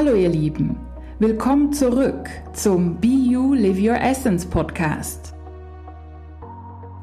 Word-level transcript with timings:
Hallo 0.00 0.14
ihr 0.14 0.28
Lieben, 0.28 0.76
willkommen 1.18 1.72
zurück 1.72 2.30
zum 2.52 3.00
Be 3.00 3.08
You 3.08 3.52
Live 3.52 3.80
Your 3.80 4.00
Essence 4.00 4.46
Podcast. 4.46 5.34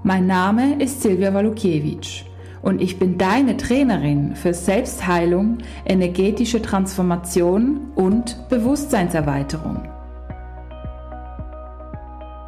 Mein 0.03 0.27
Name 0.27 0.81
ist 0.81 1.01
Silvia 1.01 1.33
Walukiewicz 1.33 2.23
und 2.61 2.81
ich 2.81 2.97
bin 2.97 3.17
deine 3.17 3.57
Trainerin 3.57 4.33
für 4.37 4.53
Selbstheilung, 4.53 5.57
energetische 5.83 6.61
Transformation 6.61 7.91
und 7.95 8.47
Bewusstseinserweiterung. 8.47 9.89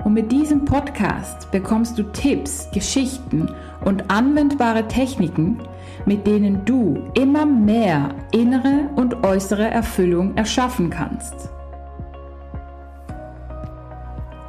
Und 0.06 0.14
mit 0.14 0.32
diesem 0.32 0.64
Podcast 0.64 1.52
bekommst 1.52 2.00
du 2.00 2.04
Tipps, 2.04 2.72
Geschichten 2.72 3.50
und 3.84 4.10
anwendbare 4.10 4.88
Techniken, 4.88 5.60
mit 6.06 6.28
denen 6.28 6.66
du 6.66 7.10
immer 7.14 7.46
mehr 7.46 8.10
innere 8.32 8.90
und 8.96 9.26
äußere 9.26 9.70
Erfüllung 9.70 10.36
erschaffen 10.36 10.90
kannst. 10.90 11.50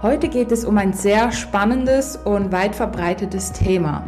Heute 0.01 0.29
geht 0.29 0.52
es 0.52 0.65
um 0.65 0.79
ein 0.79 0.93
sehr 0.93 1.33
spannendes 1.33 2.16
und 2.16 2.52
weit 2.52 2.77
verbreitetes 2.77 3.52
Thema, 3.52 4.05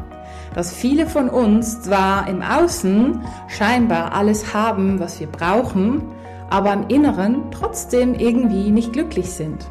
dass 0.55 0.73
viele 0.73 1.07
von 1.07 1.29
uns 1.29 1.83
zwar 1.83 2.29
im 2.29 2.43
Außen 2.43 3.21
scheinbar 3.49 4.15
alles 4.15 4.55
haben, 4.55 5.01
was 5.01 5.19
wir 5.19 5.27
brauchen, 5.27 6.03
aber 6.49 6.73
im 6.73 6.87
Inneren 6.89 7.51
trotzdem 7.51 8.15
irgendwie 8.15 8.71
nicht 8.71 8.93
glücklich 8.93 9.31
sind. 9.33 9.67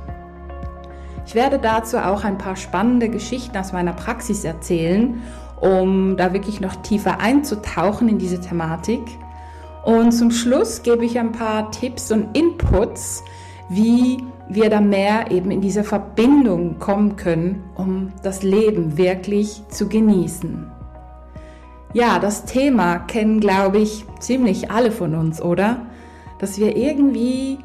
Ich 1.25 1.35
werde 1.35 1.59
dazu 1.59 1.97
auch 1.99 2.23
ein 2.23 2.37
paar 2.37 2.55
spannende 2.55 3.07
Geschichten 3.07 3.55
aus 3.55 3.71
meiner 3.71 3.93
Praxis 3.93 4.43
erzählen 4.43 5.21
um 5.61 6.17
da 6.17 6.33
wirklich 6.33 6.61
noch 6.61 6.75
tiefer 6.77 7.19
einzutauchen 7.19 8.07
in 8.07 8.17
diese 8.17 8.39
Thematik. 8.39 9.01
Und 9.83 10.11
zum 10.11 10.31
Schluss 10.31 10.83
gebe 10.83 11.05
ich 11.05 11.17
ein 11.19 11.31
paar 11.31 11.71
Tipps 11.71 12.11
und 12.11 12.37
Inputs, 12.37 13.23
wie 13.69 14.23
wir 14.49 14.69
da 14.69 14.81
mehr 14.81 15.31
eben 15.31 15.51
in 15.51 15.61
diese 15.61 15.83
Verbindung 15.83 16.79
kommen 16.79 17.15
können, 17.15 17.63
um 17.75 18.11
das 18.23 18.43
Leben 18.43 18.97
wirklich 18.97 19.61
zu 19.69 19.87
genießen. 19.87 20.69
Ja, 21.93 22.19
das 22.19 22.45
Thema 22.45 22.99
kennen, 22.99 23.39
glaube 23.39 23.79
ich, 23.79 24.05
ziemlich 24.19 24.69
alle 24.69 24.91
von 24.91 25.15
uns, 25.15 25.41
oder? 25.41 25.87
Dass 26.39 26.59
wir 26.59 26.75
irgendwie 26.75 27.59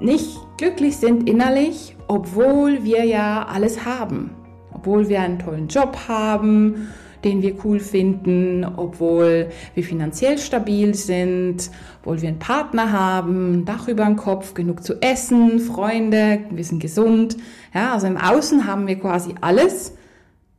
nicht 0.00 0.38
glücklich 0.56 0.96
sind 0.96 1.28
innerlich, 1.28 1.96
obwohl 2.08 2.84
wir 2.84 3.04
ja 3.04 3.46
alles 3.46 3.84
haben. 3.84 4.30
Obwohl 4.72 5.08
wir 5.08 5.20
einen 5.20 5.38
tollen 5.38 5.68
Job 5.68 5.96
haben, 6.08 6.88
den 7.24 7.42
wir 7.42 7.64
cool 7.64 7.80
finden, 7.80 8.64
obwohl 8.64 9.50
wir 9.74 9.84
finanziell 9.84 10.38
stabil 10.38 10.94
sind, 10.94 11.70
obwohl 12.00 12.22
wir 12.22 12.28
einen 12.28 12.38
Partner 12.38 12.92
haben, 12.92 13.60
ein 13.60 13.64
Dach 13.64 13.88
über 13.88 14.04
dem 14.04 14.16
Kopf, 14.16 14.54
genug 14.54 14.82
zu 14.82 15.00
essen, 15.02 15.60
Freunde, 15.60 16.40
wir 16.50 16.64
sind 16.64 16.80
gesund. 16.80 17.36
Ja, 17.74 17.92
also 17.92 18.06
im 18.06 18.16
Außen 18.16 18.66
haben 18.66 18.86
wir 18.86 18.98
quasi 18.98 19.34
alles, 19.40 19.94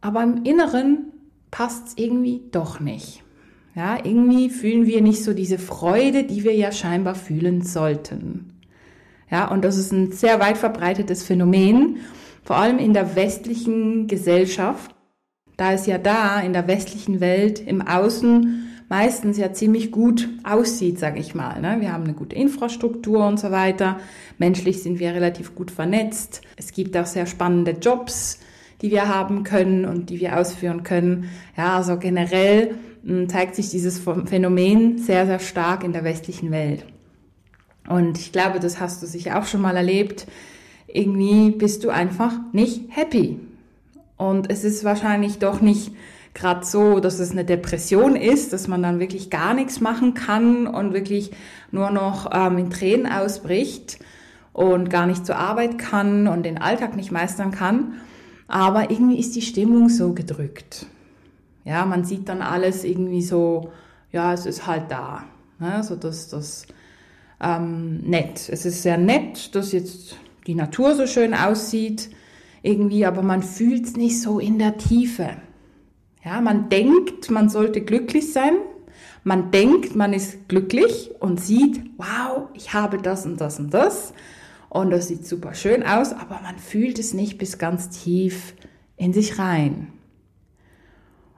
aber 0.01 0.23
im 0.23 0.43
Inneren 0.43 1.11
passt 1.49 1.87
es 1.89 1.97
irgendwie 1.97 2.41
doch 2.51 2.79
nicht. 2.79 3.23
Ja, 3.75 3.97
irgendwie 4.03 4.49
fühlen 4.49 4.85
wir 4.85 5.01
nicht 5.01 5.23
so 5.23 5.33
diese 5.33 5.57
Freude, 5.57 6.23
die 6.23 6.43
wir 6.43 6.53
ja 6.53 6.71
scheinbar 6.71 7.15
fühlen 7.15 7.61
sollten. 7.61 8.51
Ja, 9.29 9.47
und 9.49 9.63
das 9.63 9.77
ist 9.77 9.93
ein 9.93 10.11
sehr 10.11 10.41
weit 10.41 10.57
verbreitetes 10.57 11.23
Phänomen, 11.23 11.97
vor 12.43 12.57
allem 12.57 12.79
in 12.79 12.93
der 12.93 13.15
westlichen 13.15 14.07
Gesellschaft 14.07 14.93
da 15.57 15.73
es 15.73 15.85
ja 15.85 15.97
da 15.97 16.39
in 16.39 16.53
der 16.53 16.67
westlichen 16.67 17.19
Welt 17.19 17.59
im 17.59 17.81
Außen 17.81 18.67
meistens 18.91 19.38
ja 19.38 19.53
ziemlich 19.53 19.89
gut 19.89 20.27
aussieht, 20.44 20.99
sage 20.99 21.19
ich 21.19 21.33
mal. 21.33 21.61
Ne? 21.61 21.77
Wir 21.80 21.94
haben 21.94 22.03
eine 22.03 22.13
gute 22.13 22.35
Infrastruktur 22.35 23.25
und 23.25 23.39
so 23.39 23.49
weiter. 23.49 24.02
Menschlich 24.38 24.83
sind 24.83 24.99
wir 24.99 25.13
relativ 25.13 25.55
gut 25.55 25.72
vernetzt. 25.72 26.41
Es 26.57 26.73
gibt 26.73 26.97
auch 26.97 27.06
sehr 27.06 27.25
spannende 27.25 27.72
Jobs, 27.72 28.39
die 28.81 28.91
wir 28.91 29.07
haben 29.07 29.44
können 29.44 29.85
und 29.85 30.09
die 30.09 30.19
wir 30.19 30.38
ausführen 30.38 30.84
können. 30.84 31.29
Ja, 31.56 31.78
also 31.78 31.97
generell 31.97 32.75
hm, 33.06 33.29
zeigt 33.29 33.56
sich 33.56 33.69
dieses 33.69 34.01
Phänomen 34.25 34.97
sehr, 34.97 35.25
sehr 35.25 35.39
stark 35.39 35.85
in 35.85 35.94
der 35.94 36.03
westlichen 36.03 36.51
Welt. 36.51 36.85
Und 37.88 38.18
ich 38.18 38.33
glaube, 38.33 38.59
das 38.59 38.81
hast 38.81 39.01
du 39.01 39.07
sicher 39.07 39.39
auch 39.39 39.45
schon 39.45 39.62
mal 39.62 39.78
erlebt. 39.78 40.28
Irgendwie 40.88 41.51
bist 41.51 41.85
du 41.85 41.89
einfach 41.91 42.33
nicht 42.51 42.81
happy. 42.89 43.39
Und 44.21 44.51
es 44.51 44.63
ist 44.63 44.83
wahrscheinlich 44.83 45.39
doch 45.39 45.61
nicht 45.61 45.93
gerade 46.35 46.63
so, 46.63 46.99
dass 46.99 47.17
es 47.17 47.31
eine 47.31 47.43
Depression 47.43 48.15
ist, 48.15 48.53
dass 48.53 48.67
man 48.67 48.83
dann 48.83 48.99
wirklich 48.99 49.31
gar 49.31 49.55
nichts 49.55 49.81
machen 49.81 50.13
kann 50.13 50.67
und 50.67 50.93
wirklich 50.93 51.31
nur 51.71 51.89
noch 51.89 52.29
ähm, 52.31 52.59
in 52.59 52.69
Tränen 52.69 53.11
ausbricht 53.11 53.97
und 54.53 54.91
gar 54.91 55.07
nicht 55.07 55.25
zur 55.25 55.37
Arbeit 55.37 55.79
kann 55.79 56.27
und 56.27 56.43
den 56.43 56.59
Alltag 56.59 56.95
nicht 56.95 57.11
meistern 57.11 57.49
kann. 57.49 57.93
Aber 58.47 58.91
irgendwie 58.91 59.17
ist 59.17 59.35
die 59.35 59.41
Stimmung 59.41 59.89
so 59.89 60.13
gedrückt. 60.13 60.85
Ja, 61.65 61.83
man 61.88 62.03
sieht 62.03 62.29
dann 62.29 62.43
alles 62.43 62.83
irgendwie 62.83 63.23
so, 63.23 63.71
ja, 64.11 64.33
es 64.33 64.45
ist 64.45 64.67
halt 64.67 64.91
da. 64.91 65.23
Ne? 65.57 65.83
So 65.83 65.95
das, 65.95 66.29
das 66.29 66.67
ähm, 67.41 68.01
nett. 68.01 68.49
Es 68.49 68.67
ist 68.67 68.83
sehr 68.83 68.99
nett, 68.99 69.55
dass 69.55 69.71
jetzt 69.71 70.15
die 70.45 70.53
Natur 70.53 70.93
so 70.93 71.07
schön 71.07 71.33
aussieht 71.33 72.11
irgendwie, 72.61 73.05
aber 73.05 73.22
man 73.22 73.44
fühlt 73.44 73.85
es 73.85 73.95
nicht 73.95 74.22
so 74.22 74.39
in 74.39 74.59
der 74.59 74.77
Tiefe. 74.77 75.38
Ja, 76.23 76.41
man 76.41 76.69
denkt, 76.69 77.31
man 77.31 77.49
sollte 77.49 77.81
glücklich 77.81 78.31
sein. 78.31 78.53
Man 79.23 79.51
denkt, 79.51 79.95
man 79.95 80.13
ist 80.13 80.47
glücklich 80.47 81.11
und 81.19 81.39
sieht, 81.39 81.81
wow, 81.97 82.50
ich 82.53 82.73
habe 82.73 82.97
das 82.97 83.25
und 83.25 83.39
das 83.39 83.59
und 83.59 83.73
das. 83.73 84.13
Und 84.69 84.89
das 84.91 85.09
sieht 85.09 85.25
super 85.25 85.53
schön 85.53 85.83
aus, 85.83 86.13
aber 86.13 86.39
man 86.41 86.57
fühlt 86.57 86.97
es 86.97 87.13
nicht 87.13 87.38
bis 87.38 87.57
ganz 87.57 87.89
tief 87.89 88.53
in 88.95 89.13
sich 89.13 89.38
rein. 89.38 89.88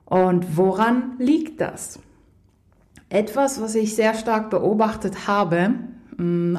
Und 0.05 0.57
woran 0.57 1.13
liegt 1.17 1.59
das? 1.59 1.99
Etwas, 3.09 3.61
was 3.61 3.75
ich 3.75 3.95
sehr 3.95 4.13
stark 4.13 4.49
beobachtet 4.49 5.27
habe, 5.27 5.75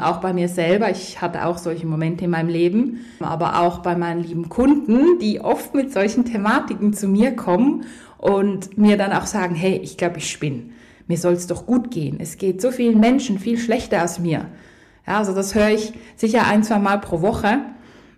auch 0.00 0.18
bei 0.18 0.32
mir 0.32 0.48
selber. 0.48 0.90
Ich 0.90 1.20
hatte 1.20 1.46
auch 1.46 1.58
solche 1.58 1.86
Momente 1.86 2.24
in 2.24 2.30
meinem 2.30 2.48
Leben, 2.48 3.04
aber 3.20 3.60
auch 3.60 3.78
bei 3.78 3.96
meinen 3.96 4.22
lieben 4.22 4.48
Kunden, 4.48 5.18
die 5.18 5.40
oft 5.40 5.74
mit 5.74 5.92
solchen 5.92 6.24
Thematiken 6.24 6.92
zu 6.92 7.08
mir 7.08 7.36
kommen 7.36 7.84
und 8.18 8.78
mir 8.78 8.96
dann 8.96 9.12
auch 9.12 9.26
sagen, 9.26 9.54
hey, 9.54 9.76
ich 9.82 9.96
glaube, 9.96 10.18
ich 10.18 10.30
spinne. 10.30 10.64
Mir 11.06 11.18
soll 11.18 11.34
es 11.34 11.46
doch 11.46 11.66
gut 11.66 11.90
gehen. 11.90 12.16
Es 12.20 12.38
geht 12.38 12.62
so 12.62 12.70
vielen 12.70 12.98
Menschen 12.98 13.38
viel 13.38 13.58
schlechter 13.58 14.00
als 14.00 14.18
mir. 14.18 14.46
Ja, 15.06 15.18
also 15.18 15.34
das 15.34 15.54
höre 15.54 15.70
ich 15.70 15.92
sicher 16.16 16.46
ein, 16.46 16.62
zwei 16.62 16.78
Mal 16.78 16.98
pro 16.98 17.20
Woche. 17.20 17.58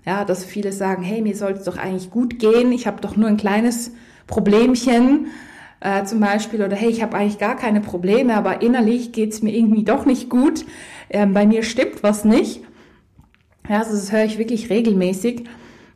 Ja, 0.04 0.24
dass 0.24 0.44
viele 0.44 0.72
sagen, 0.72 1.02
hey, 1.02 1.20
mir 1.20 1.36
soll 1.36 1.52
es 1.52 1.64
doch 1.64 1.76
eigentlich 1.76 2.10
gut 2.10 2.38
gehen. 2.38 2.70
Ich 2.70 2.86
habe 2.86 3.00
doch 3.00 3.16
nur 3.16 3.28
ein 3.28 3.36
kleines 3.36 3.90
Problemchen 4.28 5.26
äh, 5.80 6.04
zum 6.04 6.20
Beispiel. 6.20 6.62
Oder 6.62 6.76
hey, 6.76 6.88
ich 6.88 7.02
habe 7.02 7.16
eigentlich 7.16 7.38
gar 7.38 7.56
keine 7.56 7.80
Probleme, 7.80 8.34
aber 8.34 8.62
innerlich 8.62 9.12
geht 9.12 9.32
es 9.32 9.42
mir 9.42 9.54
irgendwie 9.54 9.84
doch 9.84 10.06
nicht 10.06 10.28
gut 10.30 10.64
ähm, 11.10 11.32
bei 11.32 11.46
mir 11.46 11.62
stimmt 11.62 12.02
was 12.02 12.24
nicht. 12.24 12.62
Ja, 13.68 13.78
also 13.78 13.92
das 13.92 14.12
höre 14.12 14.24
ich 14.24 14.38
wirklich 14.38 14.70
regelmäßig. 14.70 15.44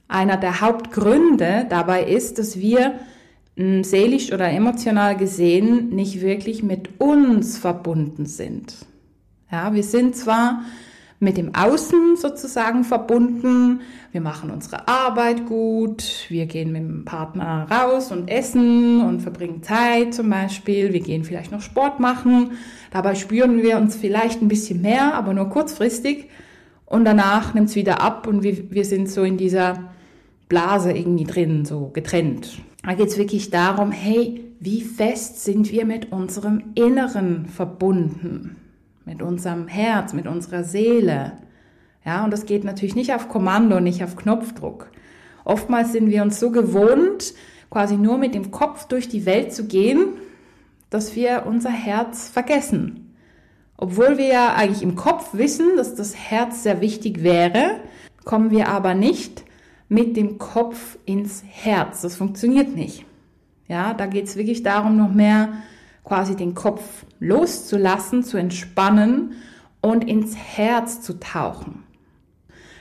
Einer 0.08 0.36
der 0.36 0.60
Hauptgründe 0.60 1.66
dabei 1.68 2.04
ist, 2.04 2.38
dass 2.38 2.58
wir 2.58 2.94
mh, 3.56 3.84
seelisch 3.84 4.32
oder 4.32 4.48
emotional 4.50 5.16
gesehen 5.16 5.90
nicht 5.90 6.20
wirklich 6.20 6.62
mit 6.62 7.00
uns 7.00 7.58
verbunden 7.58 8.26
sind. 8.26 8.74
Ja, 9.50 9.74
wir 9.74 9.84
sind 9.84 10.16
zwar 10.16 10.62
mit 11.20 11.36
dem 11.36 11.54
Außen 11.54 12.16
sozusagen 12.16 12.82
verbunden. 12.82 13.82
Wir 14.10 14.22
machen 14.22 14.50
unsere 14.50 14.88
Arbeit 14.88 15.46
gut. 15.46 16.24
Wir 16.30 16.46
gehen 16.46 16.72
mit 16.72 16.82
dem 16.82 17.04
Partner 17.04 17.66
raus 17.70 18.10
und 18.10 18.28
essen 18.28 19.02
und 19.02 19.20
verbringen 19.20 19.62
Zeit 19.62 20.14
zum 20.14 20.30
Beispiel. 20.30 20.94
Wir 20.94 21.00
gehen 21.00 21.22
vielleicht 21.22 21.52
noch 21.52 21.60
Sport 21.60 22.00
machen. 22.00 22.52
Dabei 22.90 23.14
spüren 23.14 23.62
wir 23.62 23.76
uns 23.76 23.96
vielleicht 23.96 24.40
ein 24.40 24.48
bisschen 24.48 24.80
mehr, 24.80 25.14
aber 25.14 25.34
nur 25.34 25.50
kurzfristig. 25.50 26.28
Und 26.86 27.04
danach 27.04 27.52
nimmt 27.52 27.68
es 27.68 27.76
wieder 27.76 28.00
ab 28.00 28.26
und 28.26 28.42
wir, 28.42 28.70
wir 28.70 28.86
sind 28.86 29.08
so 29.10 29.22
in 29.22 29.36
dieser 29.36 29.90
Blase 30.48 30.90
irgendwie 30.90 31.24
drin, 31.24 31.66
so 31.66 31.90
getrennt. 31.92 32.58
Da 32.82 32.94
geht 32.94 33.08
es 33.08 33.18
wirklich 33.18 33.50
darum, 33.50 33.92
hey, 33.92 34.42
wie 34.58 34.80
fest 34.80 35.44
sind 35.44 35.70
wir 35.70 35.84
mit 35.84 36.12
unserem 36.12 36.72
Inneren 36.74 37.44
verbunden? 37.46 38.56
Mit 39.10 39.22
unserem 39.22 39.66
Herz, 39.66 40.12
mit 40.12 40.28
unserer 40.28 40.62
Seele. 40.62 41.32
Ja, 42.06 42.24
und 42.24 42.30
das 42.30 42.46
geht 42.46 42.62
natürlich 42.62 42.94
nicht 42.94 43.12
auf 43.12 43.28
Kommando, 43.28 43.80
nicht 43.80 44.04
auf 44.04 44.14
Knopfdruck. 44.14 44.92
Oftmals 45.44 45.90
sind 45.90 46.10
wir 46.10 46.22
uns 46.22 46.38
so 46.38 46.52
gewohnt, 46.52 47.34
quasi 47.70 47.96
nur 47.96 48.18
mit 48.18 48.36
dem 48.36 48.52
Kopf 48.52 48.86
durch 48.86 49.08
die 49.08 49.26
Welt 49.26 49.52
zu 49.52 49.66
gehen, 49.66 50.10
dass 50.90 51.16
wir 51.16 51.44
unser 51.46 51.70
Herz 51.70 52.28
vergessen. 52.28 53.16
Obwohl 53.76 54.16
wir 54.16 54.28
ja 54.28 54.54
eigentlich 54.54 54.82
im 54.82 54.94
Kopf 54.94 55.30
wissen, 55.34 55.76
dass 55.76 55.96
das 55.96 56.14
Herz 56.14 56.62
sehr 56.62 56.80
wichtig 56.80 57.24
wäre, 57.24 57.80
kommen 58.24 58.52
wir 58.52 58.68
aber 58.68 58.94
nicht 58.94 59.44
mit 59.88 60.16
dem 60.16 60.38
Kopf 60.38 60.98
ins 61.04 61.42
Herz. 61.48 62.02
Das 62.02 62.14
funktioniert 62.14 62.76
nicht. 62.76 63.04
Ja, 63.66 63.92
da 63.92 64.06
geht 64.06 64.26
es 64.26 64.36
wirklich 64.36 64.62
darum, 64.62 64.96
noch 64.96 65.12
mehr 65.12 65.48
quasi 66.04 66.36
den 66.36 66.54
Kopf 66.54 67.04
loszulassen, 67.18 68.22
zu 68.22 68.36
entspannen 68.36 69.32
und 69.80 70.08
ins 70.08 70.36
Herz 70.36 71.00
zu 71.02 71.20
tauchen. 71.20 71.84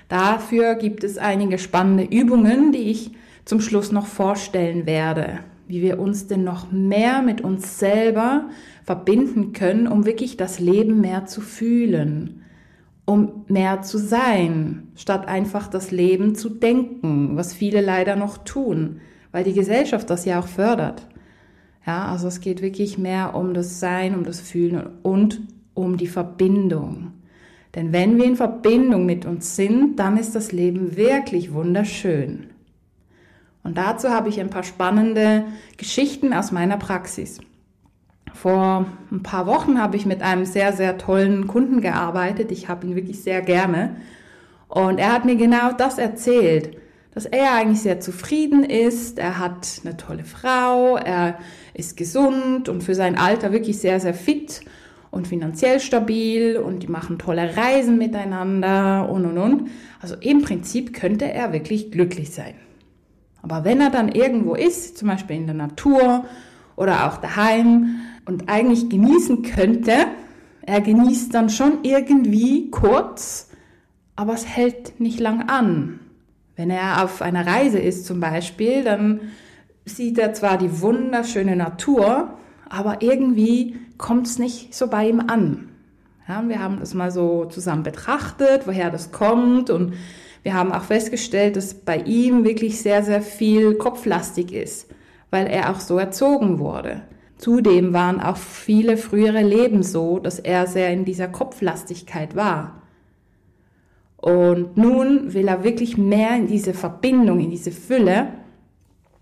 Dafür 0.07 0.75
gibt 0.75 1.03
es 1.03 1.17
einige 1.17 1.59
spannende 1.59 2.03
Übungen, 2.03 2.71
die 2.71 2.89
ich 2.89 3.11
zum 3.45 3.61
Schluss 3.61 3.91
noch 3.91 4.07
vorstellen 4.07 4.85
werde, 4.85 5.39
wie 5.67 5.81
wir 5.81 5.99
uns 5.99 6.27
denn 6.27 6.43
noch 6.43 6.71
mehr 6.71 7.21
mit 7.21 7.41
uns 7.41 7.79
selber 7.79 8.49
verbinden 8.83 9.53
können, 9.53 9.87
um 9.87 10.05
wirklich 10.05 10.35
das 10.35 10.59
Leben 10.59 10.99
mehr 10.99 11.25
zu 11.27 11.41
fühlen, 11.41 12.43
um 13.05 13.45
mehr 13.47 13.81
zu 13.81 13.97
sein, 13.97 14.87
statt 14.95 15.27
einfach 15.27 15.67
das 15.67 15.91
Leben 15.91 16.35
zu 16.35 16.49
denken, 16.49 17.37
was 17.37 17.53
viele 17.53 17.81
leider 17.81 18.15
noch 18.15 18.39
tun, 18.39 19.01
weil 19.31 19.43
die 19.43 19.53
Gesellschaft 19.53 20.09
das 20.09 20.25
ja 20.25 20.39
auch 20.39 20.47
fördert. 20.47 21.07
Ja, 21.85 22.07
also 22.07 22.27
es 22.27 22.41
geht 22.41 22.61
wirklich 22.61 22.97
mehr 22.97 23.35
um 23.35 23.53
das 23.53 23.79
Sein, 23.79 24.15
um 24.15 24.23
das 24.23 24.41
Fühlen 24.41 24.87
und 25.01 25.41
um 25.73 25.97
die 25.97 26.07
Verbindung. 26.07 27.13
Denn 27.75 27.93
wenn 27.93 28.17
wir 28.17 28.25
in 28.25 28.35
Verbindung 28.35 29.05
mit 29.05 29.25
uns 29.25 29.55
sind, 29.55 29.97
dann 29.97 30.17
ist 30.17 30.35
das 30.35 30.51
Leben 30.51 30.97
wirklich 30.97 31.53
wunderschön. 31.53 32.47
Und 33.63 33.77
dazu 33.77 34.09
habe 34.09 34.29
ich 34.29 34.39
ein 34.39 34.49
paar 34.49 34.63
spannende 34.63 35.45
Geschichten 35.77 36.33
aus 36.33 36.51
meiner 36.51 36.77
Praxis. 36.77 37.39
Vor 38.33 38.85
ein 39.11 39.23
paar 39.23 39.47
Wochen 39.47 39.81
habe 39.81 39.97
ich 39.97 40.05
mit 40.05 40.21
einem 40.21 40.45
sehr, 40.45 40.73
sehr 40.73 40.97
tollen 40.97 41.47
Kunden 41.47 41.81
gearbeitet. 41.81 42.51
Ich 42.51 42.69
habe 42.69 42.87
ihn 42.87 42.95
wirklich 42.95 43.21
sehr 43.21 43.41
gerne. 43.41 43.97
Und 44.67 44.99
er 44.99 45.11
hat 45.11 45.25
mir 45.25 45.35
genau 45.35 45.71
das 45.71 45.97
erzählt, 45.97 46.77
dass 47.19 47.25
er 47.25 47.53
eigentlich 47.53 47.81
sehr 47.81 47.99
zufrieden 47.99 48.63
ist. 48.63 49.19
Er 49.19 49.39
hat 49.39 49.81
eine 49.83 49.97
tolle 49.97 50.23
Frau, 50.23 50.95
er 50.95 51.37
ist 51.73 51.97
gesund 51.97 52.69
und 52.69 52.81
für 52.81 52.95
sein 52.95 53.17
Alter 53.17 53.51
wirklich 53.51 53.79
sehr, 53.79 53.99
sehr 53.99 54.13
fit 54.13 54.61
und 55.11 55.27
finanziell 55.27 55.81
stabil 55.81 56.55
und 56.55 56.81
die 56.81 56.87
machen 56.87 57.19
tolle 57.19 57.57
Reisen 57.57 57.97
miteinander 57.97 59.09
und 59.09 59.25
und 59.25 59.37
und. 59.37 59.69
Also 59.99 60.15
im 60.21 60.43
Prinzip 60.43 60.93
könnte 60.93 61.29
er 61.29 61.51
wirklich 61.51 61.91
glücklich 61.91 62.31
sein. 62.31 62.53
Aber 63.41 63.65
wenn 63.65 63.81
er 63.81 63.89
dann 63.89 64.07
irgendwo 64.07 64.55
ist, 64.55 64.97
zum 64.97 65.09
Beispiel 65.09 65.35
in 65.35 65.45
der 65.45 65.55
Natur 65.55 66.23
oder 66.77 67.05
auch 67.05 67.17
daheim 67.17 67.99
und 68.27 68.47
eigentlich 68.47 68.87
genießen 68.87 69.41
könnte, 69.41 69.91
er 70.61 70.79
genießt 70.79 71.33
dann 71.33 71.49
schon 71.49 71.79
irgendwie 71.83 72.71
kurz, 72.71 73.49
aber 74.15 74.35
es 74.35 74.47
hält 74.47 75.01
nicht 75.01 75.19
lang 75.19 75.49
an. 75.49 75.99
Wenn 76.59 76.71
er 76.71 77.05
auf 77.05 77.21
einer 77.21 77.47
Reise 77.47 77.79
ist 77.79 78.05
zum 78.05 78.19
Beispiel, 78.19 78.83
dann 78.83 79.21
sieht 79.85 80.17
er 80.17 80.33
zwar 80.33 80.57
die 80.57 80.81
wunderschöne 80.81 81.55
Natur, 81.55 82.33
aber 82.67 83.01
irgendwie 83.01 83.77
kommt 83.97 84.27
es 84.27 84.39
nicht 84.39 84.75
so 84.75 84.87
bei 84.87 85.07
ihm 85.07 85.21
an. 85.21 85.69
Ja, 86.27 86.43
wir 86.45 86.61
haben 86.61 86.81
das 86.81 86.93
mal 86.93 87.11
so 87.11 87.45
zusammen 87.45 87.83
betrachtet, 87.83 88.67
woher 88.67 88.89
das 88.89 89.13
kommt 89.13 89.69
und 89.69 89.93
wir 90.43 90.53
haben 90.53 90.73
auch 90.73 90.83
festgestellt, 90.83 91.55
dass 91.55 91.73
bei 91.73 91.99
ihm 91.99 92.43
wirklich 92.43 92.81
sehr, 92.81 93.03
sehr 93.03 93.21
viel 93.21 93.75
kopflastig 93.75 94.51
ist, 94.51 94.89
weil 95.31 95.47
er 95.47 95.69
auch 95.69 95.79
so 95.79 95.97
erzogen 95.97 96.59
wurde. 96.59 97.03
Zudem 97.37 97.93
waren 97.93 98.19
auch 98.19 98.35
viele 98.35 98.97
frühere 98.97 99.43
Leben 99.43 99.81
so, 99.81 100.19
dass 100.19 100.39
er 100.39 100.67
sehr 100.67 100.91
in 100.91 101.05
dieser 101.05 101.29
Kopflastigkeit 101.29 102.35
war. 102.35 102.78
Und 104.21 104.75
nun 104.75 105.33
will 105.33 105.47
er 105.47 105.63
wirklich 105.63 105.97
mehr 105.97 106.35
in 106.35 106.47
diese 106.47 106.73
Verbindung, 106.73 107.39
in 107.39 107.51
diese 107.51 107.71
Fülle. 107.71 108.27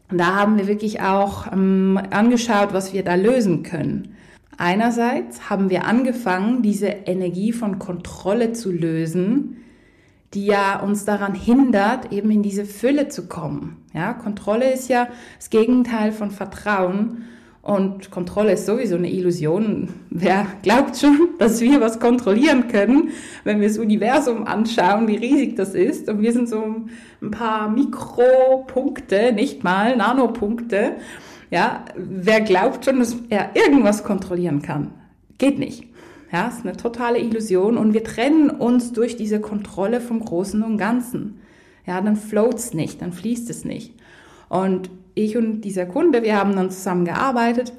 Und 0.09 0.17
da 0.17 0.35
haben 0.35 0.57
wir 0.57 0.67
wirklich 0.67 1.01
auch 1.01 1.51
ähm, 1.51 1.99
angeschaut, 2.09 2.73
was 2.73 2.93
wir 2.93 3.03
da 3.03 3.15
lösen 3.15 3.61
können. 3.61 4.15
Einerseits 4.57 5.51
haben 5.51 5.69
wir 5.69 5.85
angefangen, 5.85 6.63
diese 6.63 6.87
Energie 6.87 7.51
von 7.51 7.77
Kontrolle 7.77 8.53
zu 8.53 8.71
lösen, 8.71 9.57
die 10.33 10.47
ja 10.47 10.79
uns 10.79 11.05
daran 11.05 11.35
hindert, 11.35 12.11
eben 12.11 12.31
in 12.31 12.41
diese 12.41 12.65
Fülle 12.65 13.07
zu 13.07 13.27
kommen. 13.27 13.85
Ja, 13.93 14.13
Kontrolle 14.13 14.73
ist 14.73 14.89
ja 14.89 15.07
das 15.37 15.51
Gegenteil 15.51 16.11
von 16.11 16.31
Vertrauen. 16.31 17.25
Und 17.67 18.11
Kontrolle 18.11 18.53
ist 18.53 18.65
sowieso 18.65 18.95
eine 18.95 19.11
Illusion. 19.11 19.89
Wer 20.09 20.47
glaubt 20.61 20.95
schon, 20.95 21.31
dass 21.37 21.59
wir 21.59 21.81
was 21.81 21.99
kontrollieren 21.99 22.69
können, 22.69 23.09
wenn 23.43 23.59
wir 23.59 23.67
das 23.67 23.77
Universum 23.77 24.47
anschauen, 24.47 25.09
wie 25.09 25.17
riesig 25.17 25.57
das 25.57 25.75
ist? 25.75 26.07
Und 26.07 26.21
wir 26.21 26.31
sind 26.31 26.47
so 26.47 26.63
ein 27.21 27.31
paar 27.31 27.69
Mikropunkte, 27.69 29.33
nicht 29.33 29.65
mal 29.65 29.97
Nanopunkte. 29.97 30.93
Ja, 31.51 31.83
wer 31.97 32.39
glaubt 32.39 32.85
schon, 32.85 32.99
dass 32.99 33.17
er 33.27 33.49
irgendwas 33.53 34.05
kontrollieren 34.05 34.61
kann? 34.61 34.91
Geht 35.37 35.59
nicht. 35.59 35.83
Ja, 36.31 36.47
ist 36.47 36.65
eine 36.65 36.77
totale 36.77 37.19
Illusion 37.19 37.77
und 37.77 37.93
wir 37.93 38.05
trennen 38.05 38.49
uns 38.49 38.93
durch 38.93 39.17
diese 39.17 39.41
Kontrolle 39.41 39.99
vom 39.99 40.21
Großen 40.21 40.63
und 40.63 40.77
Ganzen. 40.77 41.41
Ja, 41.85 41.99
dann 41.99 42.15
floats 42.15 42.73
nicht, 42.73 43.01
dann 43.01 43.11
fließt 43.11 43.49
es 43.49 43.65
nicht. 43.65 43.93
Und 44.49 44.89
ich 45.15 45.35
und 45.37 45.61
dieser 45.61 45.85
Kunde, 45.85 46.23
wir 46.23 46.37
haben 46.37 46.55
dann 46.55 46.71
zusammen 46.71 47.05
gearbeitet 47.05 47.73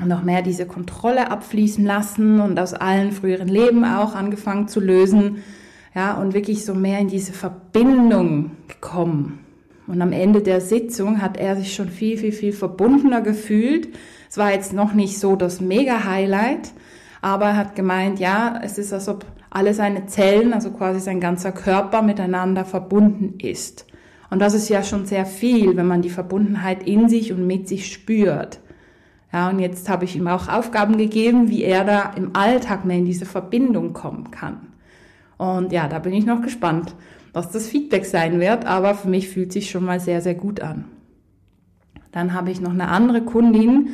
und 0.00 0.08
noch 0.08 0.22
mehr 0.22 0.42
diese 0.42 0.66
Kontrolle 0.66 1.30
abfließen 1.30 1.84
lassen 1.84 2.40
und 2.40 2.58
aus 2.58 2.74
allen 2.74 3.12
früheren 3.12 3.48
Leben 3.48 3.84
auch 3.84 4.14
angefangen 4.14 4.68
zu 4.68 4.80
lösen. 4.80 5.42
Ja, 5.94 6.14
und 6.14 6.32
wirklich 6.32 6.64
so 6.64 6.74
mehr 6.74 6.98
in 7.00 7.08
diese 7.08 7.32
Verbindung 7.32 8.52
gekommen. 8.66 9.40
Und 9.86 10.00
am 10.00 10.12
Ende 10.12 10.40
der 10.40 10.62
Sitzung 10.62 11.20
hat 11.20 11.36
er 11.36 11.56
sich 11.56 11.74
schon 11.74 11.90
viel, 11.90 12.16
viel, 12.16 12.32
viel 12.32 12.52
verbundener 12.52 13.20
gefühlt. 13.20 13.88
Es 14.30 14.38
war 14.38 14.52
jetzt 14.52 14.72
noch 14.72 14.94
nicht 14.94 15.18
so 15.18 15.36
das 15.36 15.60
Mega-Highlight, 15.60 16.72
aber 17.20 17.46
er 17.46 17.56
hat 17.58 17.74
gemeint, 17.74 18.18
ja, 18.18 18.58
es 18.62 18.78
ist, 18.78 18.94
als 18.94 19.08
ob 19.08 19.26
alle 19.50 19.74
seine 19.74 20.06
Zellen, 20.06 20.54
also 20.54 20.70
quasi 20.70 21.00
sein 21.00 21.20
ganzer 21.20 21.52
Körper 21.52 22.00
miteinander 22.00 22.64
verbunden 22.64 23.38
ist. 23.38 23.84
Und 24.32 24.38
das 24.38 24.54
ist 24.54 24.70
ja 24.70 24.82
schon 24.82 25.04
sehr 25.04 25.26
viel, 25.26 25.76
wenn 25.76 25.86
man 25.86 26.00
die 26.00 26.08
Verbundenheit 26.08 26.84
in 26.84 27.10
sich 27.10 27.34
und 27.34 27.46
mit 27.46 27.68
sich 27.68 27.92
spürt. 27.92 28.60
Ja, 29.30 29.50
und 29.50 29.58
jetzt 29.58 29.90
habe 29.90 30.06
ich 30.06 30.16
ihm 30.16 30.26
auch 30.26 30.48
Aufgaben 30.48 30.96
gegeben, 30.96 31.50
wie 31.50 31.62
er 31.62 31.84
da 31.84 32.14
im 32.16 32.34
Alltag 32.34 32.86
mehr 32.86 32.96
in 32.96 33.04
diese 33.04 33.26
Verbindung 33.26 33.92
kommen 33.92 34.30
kann. 34.30 34.68
Und 35.36 35.70
ja, 35.70 35.86
da 35.86 35.98
bin 35.98 36.14
ich 36.14 36.24
noch 36.24 36.40
gespannt, 36.40 36.94
was 37.34 37.50
das 37.50 37.66
Feedback 37.66 38.06
sein 38.06 38.40
wird, 38.40 38.64
aber 38.64 38.94
für 38.94 39.10
mich 39.10 39.28
fühlt 39.28 39.52
sich 39.52 39.70
schon 39.70 39.84
mal 39.84 40.00
sehr, 40.00 40.22
sehr 40.22 40.34
gut 40.34 40.60
an. 40.60 40.86
Dann 42.10 42.32
habe 42.32 42.50
ich 42.50 42.62
noch 42.62 42.72
eine 42.72 42.88
andere 42.88 43.20
Kundin, 43.20 43.90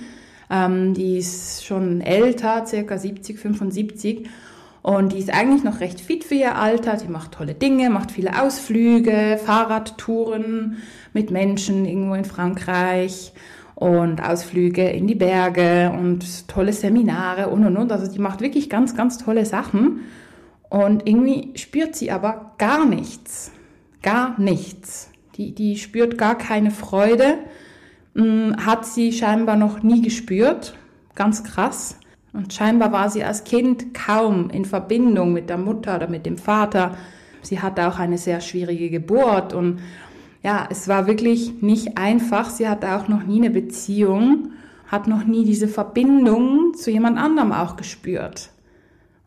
ähm, 0.50 0.94
die 0.94 1.18
ist 1.18 1.64
schon 1.64 2.00
älter, 2.00 2.64
circa 2.64 2.96
70, 2.96 3.40
75. 3.40 4.28
Und 4.88 5.12
die 5.12 5.18
ist 5.18 5.28
eigentlich 5.28 5.64
noch 5.64 5.80
recht 5.80 6.00
fit 6.00 6.24
für 6.24 6.36
ihr 6.36 6.56
Alter. 6.56 6.96
Die 6.96 7.08
macht 7.08 7.32
tolle 7.32 7.52
Dinge, 7.52 7.90
macht 7.90 8.10
viele 8.10 8.40
Ausflüge, 8.40 9.38
Fahrradtouren 9.44 10.78
mit 11.12 11.30
Menschen 11.30 11.84
irgendwo 11.84 12.14
in 12.14 12.24
Frankreich 12.24 13.34
und 13.74 14.22
Ausflüge 14.22 14.88
in 14.88 15.06
die 15.06 15.14
Berge 15.14 15.92
und 15.94 16.48
tolle 16.48 16.72
Seminare 16.72 17.50
und 17.50 17.66
und 17.66 17.76
und. 17.76 17.92
Also 17.92 18.10
die 18.10 18.18
macht 18.18 18.40
wirklich 18.40 18.70
ganz, 18.70 18.96
ganz 18.96 19.18
tolle 19.18 19.44
Sachen. 19.44 20.04
Und 20.70 21.06
irgendwie 21.06 21.50
spürt 21.58 21.94
sie 21.94 22.10
aber 22.10 22.52
gar 22.56 22.86
nichts. 22.86 23.52
Gar 24.00 24.40
nichts. 24.40 25.10
Die, 25.36 25.54
die 25.54 25.76
spürt 25.76 26.16
gar 26.16 26.38
keine 26.38 26.70
Freude 26.70 27.34
hm, 28.14 28.56
hat 28.64 28.86
sie 28.86 29.12
scheinbar 29.12 29.56
noch 29.56 29.82
nie 29.82 30.00
gespürt. 30.00 30.78
Ganz 31.14 31.44
krass. 31.44 31.97
Und 32.32 32.52
scheinbar 32.52 32.92
war 32.92 33.10
sie 33.10 33.24
als 33.24 33.44
Kind 33.44 33.94
kaum 33.94 34.50
in 34.50 34.64
Verbindung 34.64 35.32
mit 35.32 35.48
der 35.48 35.58
Mutter 35.58 35.96
oder 35.96 36.08
mit 36.08 36.26
dem 36.26 36.38
Vater. 36.38 36.96
Sie 37.42 37.60
hatte 37.60 37.88
auch 37.88 37.98
eine 37.98 38.18
sehr 38.18 38.40
schwierige 38.40 38.90
Geburt 38.90 39.52
und 39.54 39.80
ja, 40.42 40.68
es 40.70 40.86
war 40.86 41.06
wirklich 41.06 41.62
nicht 41.62 41.98
einfach. 41.98 42.50
Sie 42.50 42.68
hatte 42.68 42.94
auch 42.94 43.08
noch 43.08 43.24
nie 43.24 43.38
eine 43.38 43.50
Beziehung, 43.50 44.52
hat 44.86 45.08
noch 45.08 45.24
nie 45.24 45.44
diese 45.44 45.68
Verbindung 45.68 46.74
zu 46.74 46.90
jemand 46.90 47.18
anderem 47.18 47.52
auch 47.52 47.76
gespürt. 47.76 48.50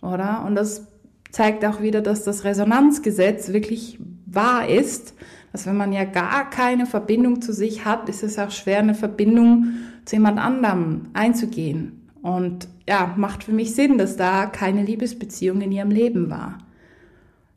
Oder? 0.02 0.44
Und 0.46 0.56
das 0.56 0.88
zeigt 1.32 1.66
auch 1.66 1.82
wieder, 1.82 2.02
dass 2.02 2.24
das 2.24 2.44
Resonanzgesetz 2.44 3.52
wirklich 3.52 4.00
wahr 4.26 4.68
ist 4.68 5.14
dass 5.52 5.66
wenn 5.66 5.78
man 5.78 5.92
ja 5.92 6.06
gar 6.06 6.50
keine 6.50 6.86
Verbindung 6.86 7.42
zu 7.42 7.54
sich 7.54 7.84
hat, 7.86 8.08
ist 8.10 8.24
es 8.24 8.40
auch 8.40 8.52
schwer, 8.52 8.80
eine 8.80 8.96
Verbindung 8.96 9.74
zu 10.06 10.16
jemand 10.16 10.40
anderem 10.40 11.10
einzugehen. 11.14 12.01
Und 12.22 12.68
ja, 12.88 13.14
macht 13.18 13.44
für 13.44 13.52
mich 13.52 13.74
Sinn, 13.74 13.98
dass 13.98 14.16
da 14.16 14.46
keine 14.46 14.84
Liebesbeziehung 14.84 15.62
in 15.62 15.72
ihrem 15.72 15.90
Leben 15.90 16.30
war. 16.30 16.60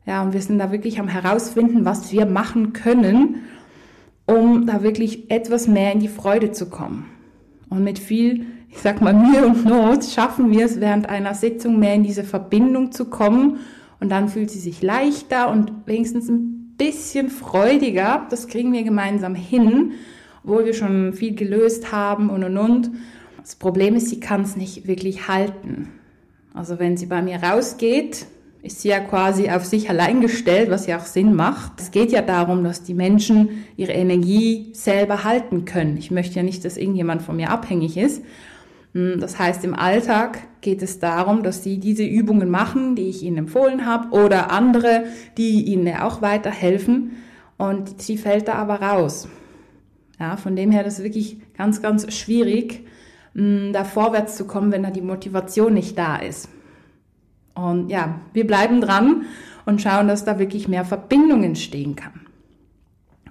Ja, 0.05 0.21
und 0.23 0.33
wir 0.33 0.41
sind 0.41 0.59
da 0.59 0.71
wirklich 0.71 0.99
am 0.99 1.07
herausfinden, 1.07 1.85
was 1.85 2.11
wir 2.11 2.25
machen 2.25 2.73
können, 2.73 3.43
um 4.25 4.65
da 4.65 4.83
wirklich 4.83 5.29
etwas 5.31 5.67
mehr 5.67 5.91
in 5.91 5.99
die 5.99 6.07
Freude 6.07 6.51
zu 6.51 6.69
kommen. 6.69 7.05
Und 7.69 7.83
mit 7.83 7.99
viel, 7.99 8.45
ich 8.69 8.79
sag 8.79 9.01
mal, 9.01 9.13
Mühe 9.13 9.45
und 9.45 9.65
Not 9.65 10.03
schaffen 10.05 10.51
wir 10.51 10.65
es 10.65 10.79
während 10.79 11.09
einer 11.09 11.33
Sitzung 11.33 11.79
mehr 11.79 11.95
in 11.95 12.03
diese 12.03 12.23
Verbindung 12.23 12.91
zu 12.91 13.05
kommen. 13.05 13.57
Und 13.99 14.09
dann 14.09 14.29
fühlt 14.29 14.51
sie 14.51 14.59
sich 14.59 14.81
leichter 14.81 15.49
und 15.49 15.71
wenigstens 15.85 16.29
ein 16.29 16.75
bisschen 16.77 17.29
freudiger. 17.29 18.27
Das 18.29 18.47
kriegen 18.47 18.73
wir 18.73 18.83
gemeinsam 18.83 19.33
hin, 19.33 19.93
obwohl 20.43 20.65
wir 20.65 20.73
schon 20.73 21.13
viel 21.13 21.33
gelöst 21.35 21.91
haben 21.91 22.29
und 22.29 22.43
und 22.43 22.57
und. 22.57 22.91
Das 23.45 23.53
Problem 23.53 23.95
ist, 23.95 24.09
sie 24.09 24.19
kann 24.19 24.41
es 24.41 24.55
nicht 24.55 24.87
wirklich 24.87 25.27
halten. 25.27 25.89
Also 26.55 26.79
wenn 26.79 26.97
sie 26.97 27.05
bei 27.05 27.21
mir 27.21 27.43
rausgeht, 27.43 28.25
ist 28.63 28.81
sie 28.81 28.87
ja 28.87 28.99
quasi 28.99 29.51
auf 29.51 29.63
sich 29.65 29.87
allein 29.87 30.19
gestellt, 30.19 30.71
was 30.71 30.87
ja 30.87 30.97
auch 30.97 31.05
Sinn 31.05 31.35
macht. 31.35 31.79
Es 31.79 31.91
geht 31.91 32.11
ja 32.11 32.23
darum, 32.23 32.63
dass 32.63 32.81
die 32.81 32.95
Menschen 32.95 33.65
ihre 33.77 33.91
Energie 33.91 34.71
selber 34.73 35.23
halten 35.23 35.63
können. 35.65 35.95
Ich 35.97 36.09
möchte 36.09 36.37
ja 36.37 36.41
nicht, 36.41 36.65
dass 36.65 36.75
irgendjemand 36.75 37.21
von 37.21 37.35
mir 37.35 37.51
abhängig 37.51 37.97
ist. 37.97 38.23
Hm, 38.95 39.19
das 39.19 39.37
heißt, 39.37 39.63
im 39.63 39.75
Alltag 39.75 40.39
geht 40.61 40.81
es 40.81 40.97
darum, 40.97 41.43
dass 41.43 41.61
sie 41.61 41.77
diese 41.77 42.03
Übungen 42.03 42.49
machen, 42.49 42.95
die 42.95 43.09
ich 43.09 43.21
ihnen 43.21 43.37
empfohlen 43.37 43.85
habe, 43.85 44.09
oder 44.17 44.49
andere, 44.49 45.03
die 45.37 45.65
ihnen 45.65 45.95
auch 45.97 46.23
weiterhelfen. 46.23 47.11
Und 47.59 48.01
sie 48.01 48.17
fällt 48.17 48.47
da 48.47 48.53
aber 48.53 48.81
raus. 48.81 49.27
Ja, 50.19 50.35
von 50.35 50.55
dem 50.55 50.71
her, 50.71 50.83
das 50.83 50.97
ist 50.97 51.03
wirklich 51.03 51.37
ganz, 51.55 51.83
ganz 51.83 52.11
schwierig, 52.11 52.87
hm, 53.35 53.73
da 53.73 53.83
vorwärts 53.83 54.35
zu 54.37 54.45
kommen, 54.45 54.71
wenn 54.71 54.83
da 54.83 54.89
die 54.89 55.01
Motivation 55.01 55.73
nicht 55.73 55.97
da 55.97 56.15
ist. 56.15 56.49
Und 57.53 57.89
ja, 57.89 58.19
wir 58.33 58.47
bleiben 58.47 58.81
dran 58.81 59.25
und 59.65 59.81
schauen, 59.81 60.07
dass 60.07 60.25
da 60.25 60.39
wirklich 60.39 60.67
mehr 60.67 60.85
Verbindung 60.85 61.43
entstehen 61.43 61.95
kann. 61.95 62.21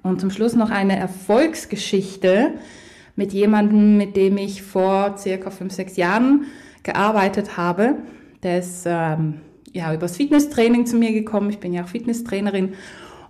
Und 0.02 0.20
zum 0.20 0.30
Schluss 0.30 0.54
noch 0.54 0.70
eine 0.70 0.96
Erfolgsgeschichte 0.98 2.52
mit 3.16 3.32
jemandem, 3.32 3.96
mit 3.96 4.16
dem 4.16 4.36
ich 4.36 4.62
vor 4.62 5.16
circa 5.16 5.50
fünf, 5.50 5.72
sechs 5.72 5.96
Jahren 5.96 6.46
gearbeitet 6.82 7.56
habe. 7.56 7.96
Der 8.42 8.58
ist 8.58 8.84
ähm, 8.86 9.40
ja 9.72 9.94
übers 9.94 10.16
Fitnesstraining 10.16 10.84
zu 10.84 10.96
mir 10.96 11.12
gekommen. 11.12 11.48
Ich 11.50 11.58
bin 11.58 11.72
ja 11.72 11.84
auch 11.84 11.88
Fitnesstrainerin 11.88 12.74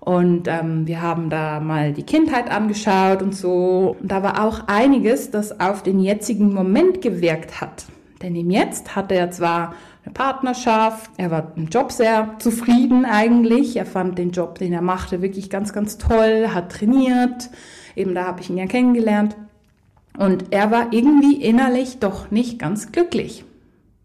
und 0.05 0.49
ähm, 0.49 0.87
wir 0.87 1.01
haben 1.01 1.31
da 1.31 1.61
mal 1.61 1.95
die 1.95 2.03
Kindheit 2.03 2.51
angeschaut 2.51 3.23
und 3.23 3.35
so. 3.35 3.97
Und 3.99 4.13
da 4.13 4.23
war 4.23 4.45
auch 4.45 4.65
einiges, 4.67 5.31
das 5.31 5.61
auf 5.61 5.83
den 5.83 5.99
jetzigen 5.99 6.53
Moment 6.53 7.01
gewirkt 7.01 7.63
hat. 7.63 7.87
Denn 8.21 8.37
im 8.37 8.51
Jetzt 8.51 8.97
hatte 8.97 9.15
er 9.15 9.31
zwar 9.31 9.75
eine 10.05 10.13
Partnerschaft. 10.13 11.11
Er 11.17 11.31
war 11.31 11.53
im 11.57 11.69
Job 11.69 11.91
sehr 11.91 12.35
zufrieden 12.39 13.07
eigentlich. 13.07 13.77
Er 13.77 13.87
fand 13.87 14.19
den 14.19 14.31
Job, 14.31 14.59
den 14.59 14.75
er 14.75 14.83
machte, 14.83 15.23
wirklich 15.23 15.49
ganz, 15.49 15.73
ganz 15.73 15.97
toll, 15.97 16.49
hat 16.53 16.73
trainiert. 16.73 17.49
Eben 17.97 18.15
da 18.15 18.27
habe 18.27 18.43
ich 18.43 18.51
ihn 18.51 18.59
ja 18.59 18.67
kennengelernt. 18.67 19.37
Und 20.19 20.53
er 20.53 20.71
war 20.71 20.93
irgendwie 20.93 21.43
innerlich 21.43 21.99
doch 21.99 22.31
nicht 22.31 22.59
ganz 22.59 22.93
glücklich. 22.93 23.45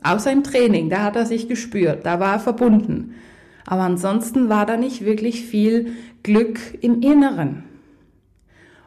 Außer 0.02 0.32
im 0.32 0.44
Training, 0.44 0.90
da 0.90 1.04
hat 1.04 1.18
er 1.18 1.26
sich 1.26 1.50
gespürt, 1.50 2.06
da 2.06 2.22
war 2.22 2.34
er 2.34 2.40
verbunden. 2.40 3.16
Aber 3.70 3.84
ansonsten 3.84 4.50
war 4.50 4.66
da 4.66 4.78
nicht 4.78 5.06
wirklich 5.06 5.46
viel 5.46 5.94
Glück 6.24 6.60
im 6.82 7.02
Inneren. 7.02 7.64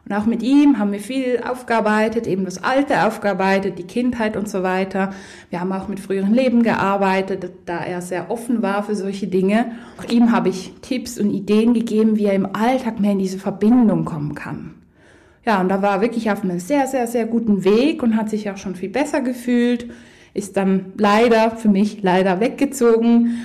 Und 0.05 0.13
auch 0.13 0.25
mit 0.25 0.43
ihm 0.43 0.77
haben 0.77 0.91
wir 0.91 0.99
viel 0.99 1.41
aufgearbeitet, 1.49 2.27
eben 2.27 2.43
das 2.43 2.61
Alte 2.61 3.07
aufgearbeitet, 3.07 3.79
die 3.79 3.87
Kindheit 3.87 4.35
und 4.35 4.49
so 4.49 4.61
weiter. 4.61 5.13
Wir 5.49 5.61
haben 5.61 5.71
auch 5.71 5.87
mit 5.87 6.01
früheren 6.01 6.33
Leben 6.33 6.63
gearbeitet, 6.63 7.49
da 7.65 7.79
er 7.79 8.01
sehr 8.01 8.29
offen 8.29 8.61
war 8.61 8.83
für 8.83 8.95
solche 8.95 9.27
Dinge. 9.27 9.71
Auch 9.97 10.11
ihm 10.11 10.33
habe 10.33 10.49
ich 10.49 10.73
Tipps 10.81 11.17
und 11.17 11.31
Ideen 11.31 11.73
gegeben, 11.73 12.17
wie 12.17 12.25
er 12.25 12.33
im 12.33 12.53
Alltag 12.53 12.99
mehr 12.99 13.13
in 13.13 13.19
diese 13.19 13.39
Verbindung 13.39 14.03
kommen 14.03 14.35
kann. 14.35 14.75
Ja, 15.45 15.61
und 15.61 15.69
da 15.69 15.81
war 15.81 15.95
er 15.95 16.01
wirklich 16.01 16.29
auf 16.29 16.43
einem 16.43 16.59
sehr, 16.59 16.87
sehr, 16.87 17.07
sehr 17.07 17.25
guten 17.25 17.63
Weg 17.63 18.03
und 18.03 18.17
hat 18.17 18.29
sich 18.29 18.49
auch 18.49 18.57
schon 18.57 18.75
viel 18.75 18.89
besser 18.89 19.21
gefühlt, 19.21 19.89
ist 20.33 20.57
dann 20.57 20.93
leider, 20.97 21.51
für 21.51 21.69
mich 21.69 22.01
leider 22.01 22.41
weggezogen. 22.41 23.37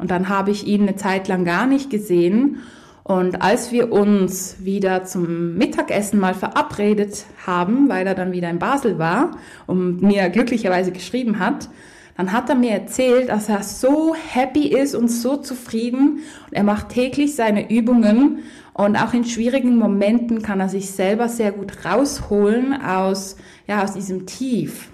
Und 0.00 0.10
dann 0.10 0.28
habe 0.28 0.50
ich 0.50 0.66
ihn 0.66 0.82
eine 0.82 0.96
Zeit 0.96 1.28
lang 1.28 1.44
gar 1.44 1.66
nicht 1.66 1.90
gesehen. 1.90 2.58
Und 3.02 3.42
als 3.42 3.72
wir 3.72 3.92
uns 3.92 4.56
wieder 4.60 5.04
zum 5.04 5.56
Mittagessen 5.56 6.20
mal 6.20 6.34
verabredet 6.34 7.24
haben, 7.46 7.88
weil 7.88 8.06
er 8.06 8.14
dann 8.14 8.32
wieder 8.32 8.50
in 8.50 8.58
Basel 8.58 8.98
war 8.98 9.32
und 9.66 10.02
mir 10.02 10.28
glücklicherweise 10.28 10.92
geschrieben 10.92 11.38
hat, 11.38 11.68
dann 12.16 12.32
hat 12.32 12.48
er 12.50 12.54
mir 12.54 12.72
erzählt, 12.72 13.30
dass 13.30 13.48
er 13.48 13.62
so 13.62 14.14
happy 14.14 14.68
ist 14.68 14.94
und 14.94 15.08
so 15.08 15.36
zufrieden. 15.38 16.20
Und 16.46 16.52
er 16.52 16.64
macht 16.64 16.90
täglich 16.90 17.34
seine 17.34 17.70
Übungen 17.70 18.40
und 18.74 18.96
auch 18.96 19.12
in 19.12 19.24
schwierigen 19.24 19.76
Momenten 19.76 20.42
kann 20.42 20.60
er 20.60 20.68
sich 20.68 20.90
selber 20.90 21.28
sehr 21.28 21.52
gut 21.52 21.84
rausholen 21.84 22.80
aus, 22.80 23.36
ja, 23.66 23.82
aus 23.82 23.94
diesem 23.94 24.26
Tief. 24.26 24.88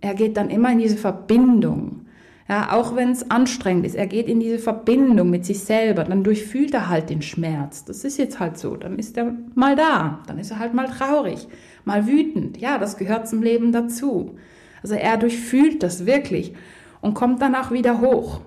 Er 0.00 0.14
geht 0.14 0.36
dann 0.36 0.50
immer 0.50 0.70
in 0.72 0.78
diese 0.78 0.96
Verbindung. 0.96 2.01
Ja, 2.48 2.72
auch 2.72 2.96
wenn 2.96 3.12
es 3.12 3.30
anstrengend 3.30 3.86
ist, 3.86 3.94
er 3.94 4.06
geht 4.06 4.28
in 4.28 4.40
diese 4.40 4.58
Verbindung 4.58 5.30
mit 5.30 5.46
sich 5.46 5.60
selber, 5.60 6.04
dann 6.04 6.24
durchfühlt 6.24 6.74
er 6.74 6.88
halt 6.88 7.08
den 7.08 7.22
Schmerz. 7.22 7.84
Das 7.84 8.04
ist 8.04 8.18
jetzt 8.18 8.40
halt 8.40 8.58
so. 8.58 8.76
Dann 8.76 8.98
ist 8.98 9.16
er 9.16 9.32
mal 9.54 9.76
da, 9.76 10.20
dann 10.26 10.38
ist 10.38 10.50
er 10.50 10.58
halt 10.58 10.74
mal 10.74 10.88
traurig, 10.88 11.46
mal 11.84 12.06
wütend. 12.06 12.58
Ja, 12.58 12.78
das 12.78 12.96
gehört 12.96 13.28
zum 13.28 13.42
Leben 13.42 13.72
dazu. 13.72 14.36
Also 14.82 14.94
er 14.94 15.16
durchfühlt 15.16 15.82
das 15.82 16.06
wirklich 16.06 16.54
und 17.00 17.14
kommt 17.14 17.40
dann 17.40 17.54
auch 17.54 17.70
wieder 17.70 18.00
hoch. 18.00 18.40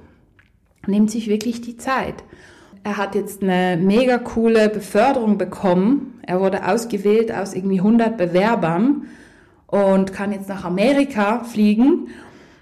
Nimmt 0.87 1.09
sich 1.09 1.27
wirklich 1.27 1.61
die 1.61 1.77
Zeit. 1.77 2.23
Er 2.83 2.97
hat 2.97 3.15
jetzt 3.15 3.41
eine 3.41 3.81
mega 3.81 4.19
coole 4.19 4.69
Beförderung 4.69 5.37
bekommen. 5.39 6.19
Er 6.21 6.39
wurde 6.39 6.67
ausgewählt 6.67 7.33
aus 7.33 7.55
irgendwie 7.55 7.79
100 7.79 8.17
Bewerbern 8.17 9.07
und 9.67 10.13
kann 10.13 10.31
jetzt 10.31 10.49
nach 10.49 10.65
Amerika 10.65 11.43
fliegen. 11.43 12.09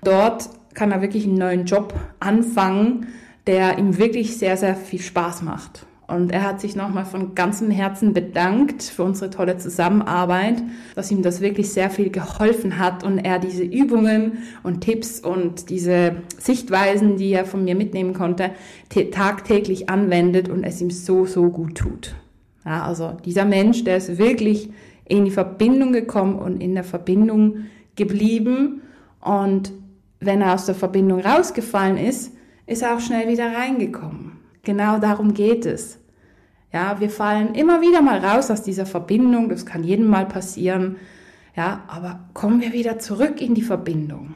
Dort 0.04 0.50
kann 0.74 0.92
er 0.92 1.02
wirklich 1.02 1.26
einen 1.26 1.38
neuen 1.38 1.66
Job 1.66 1.94
anfangen, 2.20 3.08
der 3.48 3.78
ihm 3.78 3.98
wirklich 3.98 4.38
sehr, 4.38 4.58
sehr 4.58 4.76
viel 4.76 5.02
Spaß 5.02 5.42
macht. 5.42 5.86
Und 6.06 6.32
er 6.32 6.44
hat 6.44 6.60
sich 6.60 6.76
nochmal 6.76 7.06
von 7.06 7.34
ganzem 7.34 7.72
Herzen 7.72 8.14
bedankt 8.14 8.84
für 8.84 9.04
unsere 9.04 9.30
tolle 9.30 9.58
Zusammenarbeit, 9.58 10.62
dass 10.96 11.10
ihm 11.10 11.24
das 11.24 11.40
wirklich 11.40 11.72
sehr 11.72 11.90
viel 11.90 12.10
geholfen 12.10 12.78
hat 12.78 13.04
und 13.04 13.20
er 13.20 13.40
diese 13.40 13.64
Übungen 13.64 14.40
und 14.64 14.82
Tipps 14.82 15.20
und 15.22 15.70
diese 15.70 16.18
Sichtweisen, 16.38 17.16
die 17.16 17.32
er 17.32 17.46
von 17.46 17.64
mir 17.64 17.76
mitnehmen 17.76 18.14
konnte, 18.14 18.52
tagtäglich 19.12 19.90
anwendet 19.90 20.50
und 20.50 20.64
es 20.64 20.82
ihm 20.82 20.92
so, 20.92 21.26
so 21.26 21.50
gut 21.50 21.78
tut. 21.78 22.16
Ja, 22.66 22.84
also 22.84 23.16
dieser 23.26 23.46
Mensch, 23.46 23.84
der 23.84 23.98
ist 23.98 24.18
wirklich 24.18 24.70
in 25.06 25.26
die 25.26 25.32
Verbindung 25.32 25.94
gekommen 25.94 26.36
und 26.36 26.62
in 26.62 26.76
der 26.76 26.84
Verbindung 26.84 27.66
geblieben 27.96 28.82
und 29.22 29.72
wenn 30.26 30.42
er 30.42 30.54
aus 30.54 30.66
der 30.66 30.76
Verbindung 30.76 31.20
rausgefallen 31.20 31.98
ist, 31.98 32.32
ist 32.66 32.82
er 32.82 32.96
auch 32.96 33.00
schnell 33.00 33.28
wieder 33.28 33.54
reingekommen. 33.54 34.40
Genau 34.64 35.00
darum 35.00 35.34
geht 35.34 35.66
es. 35.66 36.00
Ja, 36.72 37.00
wir 37.00 37.10
fallen 37.10 37.54
immer 37.54 37.82
wieder 37.82 38.02
mal 38.02 38.20
raus 38.20 38.50
aus 38.50 38.64
dieser 38.64 38.86
Verbindung, 38.86 39.50
das 39.50 39.66
kann 39.66 39.84
jedem 39.84 40.08
mal 40.08 40.26
passieren. 40.26 40.96
Ja, 41.56 41.84
aber 41.88 42.22
kommen 42.34 42.62
wir 42.62 42.74
wieder 42.74 42.98
zurück 42.98 43.42
in 43.42 43.54
die 43.54 43.62
Verbindung. 43.62 44.34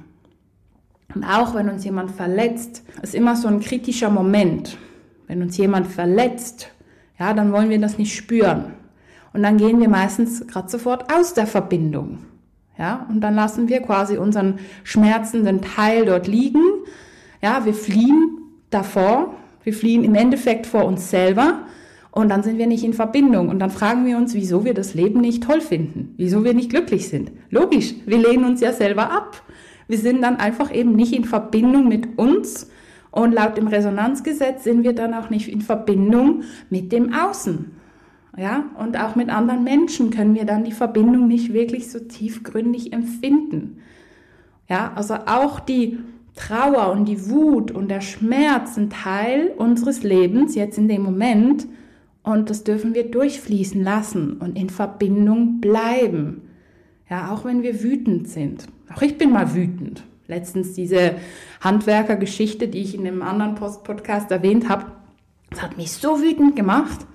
Und 1.15 1.23
auch 1.23 1.55
wenn 1.55 1.69
uns 1.69 1.83
jemand 1.83 2.11
verletzt, 2.11 2.83
ist 3.01 3.15
immer 3.15 3.35
so 3.35 3.47
ein 3.47 3.59
kritischer 3.59 4.11
Moment. 4.11 4.77
Wenn 5.27 5.41
uns 5.41 5.57
jemand 5.57 5.87
verletzt, 5.87 6.69
ja, 7.17 7.33
dann 7.33 7.51
wollen 7.51 7.69
wir 7.69 7.79
das 7.79 7.97
nicht 7.97 8.15
spüren. 8.15 8.73
Und 9.33 9.43
dann 9.43 9.57
gehen 9.57 9.79
wir 9.79 9.89
meistens 9.89 10.45
gerade 10.45 10.69
sofort 10.69 11.11
aus 11.11 11.33
der 11.33 11.47
Verbindung. 11.47 12.19
Ja, 12.77 13.07
und 13.09 13.21
dann 13.21 13.33
lassen 13.33 13.69
wir 13.69 13.81
quasi 13.81 14.17
unseren 14.17 14.59
schmerzenden 14.83 15.61
Teil 15.61 16.05
dort 16.05 16.27
liegen. 16.27 16.61
Ja, 17.41 17.65
wir 17.65 17.73
fliehen 17.73 18.37
davor. 18.69 19.33
Wir 19.63 19.73
fliehen 19.73 20.03
im 20.03 20.15
Endeffekt 20.15 20.67
vor 20.67 20.85
uns 20.85 21.09
selber. 21.09 21.63
Und 22.11 22.29
dann 22.29 22.43
sind 22.43 22.57
wir 22.57 22.67
nicht 22.67 22.83
in 22.83 22.93
Verbindung. 22.93 23.49
Und 23.49 23.59
dann 23.59 23.69
fragen 23.69 24.05
wir 24.05 24.17
uns, 24.17 24.33
wieso 24.33 24.63
wir 24.63 24.73
das 24.73 24.93
Leben 24.93 25.21
nicht 25.21 25.43
toll 25.43 25.61
finden. 25.61 26.13
Wieso 26.17 26.43
wir 26.43 26.53
nicht 26.53 26.69
glücklich 26.69 27.09
sind. 27.09 27.31
Logisch. 27.49 27.93
Wir 28.05 28.17
lehnen 28.17 28.45
uns 28.45 28.61
ja 28.61 28.73
selber 28.73 29.11
ab. 29.11 29.43
Wir 29.87 29.97
sind 29.97 30.21
dann 30.21 30.37
einfach 30.37 30.73
eben 30.73 30.95
nicht 30.95 31.13
in 31.13 31.25
Verbindung 31.25 31.87
mit 31.87 32.17
uns. 32.17 32.69
Und 33.11 33.33
laut 33.33 33.57
dem 33.57 33.67
Resonanzgesetz 33.67 34.63
sind 34.63 34.83
wir 34.83 34.93
dann 34.93 35.13
auch 35.13 35.29
nicht 35.29 35.47
in 35.47 35.61
Verbindung 35.61 36.43
mit 36.69 36.91
dem 36.91 37.13
Außen. 37.13 37.76
Ja, 38.37 38.65
und 38.79 38.97
auch 38.97 39.15
mit 39.15 39.29
anderen 39.29 39.63
Menschen 39.63 40.11
können 40.11 40.35
wir 40.35 40.45
dann 40.45 40.63
die 40.63 40.71
Verbindung 40.71 41.27
nicht 41.27 41.53
wirklich 41.53 41.89
so 41.89 41.99
tiefgründig 41.99 42.93
empfinden. 42.93 43.79
Ja, 44.69 44.93
also 44.93 45.15
auch 45.25 45.59
die 45.59 45.97
Trauer 46.35 46.91
und 46.91 47.05
die 47.05 47.29
Wut 47.31 47.71
und 47.71 47.89
der 47.89 48.01
Schmerz 48.01 48.75
sind 48.75 48.93
Teil 48.93 49.51
unseres 49.57 50.03
Lebens 50.03 50.53
jetzt 50.53 50.77
in 50.77 50.87
dem 50.87 51.01
Moment 51.01 51.65
und 52.21 52.51
das 52.51 52.63
dürfen 52.63 52.93
wir 52.93 53.09
durchfließen 53.09 53.83
lassen 53.83 54.33
und 54.33 54.55
in 54.55 54.69
Verbindung 54.69 55.59
bleiben. 55.59 56.43
Ja, 57.09 57.31
auch 57.31 57.43
wenn 57.43 57.63
wir 57.63 57.81
wütend 57.81 58.27
sind. 58.27 58.67
Auch 58.93 59.01
ich 59.01 59.17
bin 59.17 59.31
mal 59.31 59.55
wütend. 59.55 60.03
Letztens 60.27 60.73
diese 60.73 61.15
Handwerkergeschichte, 61.61 62.67
die 62.67 62.79
ich 62.79 62.93
in 62.93 63.07
einem 63.07 63.23
anderen 63.23 63.55
Post-Podcast 63.55 64.29
erwähnt 64.29 64.69
habe, 64.69 64.91
das 65.49 65.63
hat 65.63 65.77
mich 65.77 65.91
so 65.93 66.21
wütend 66.21 66.55
gemacht. 66.55 67.07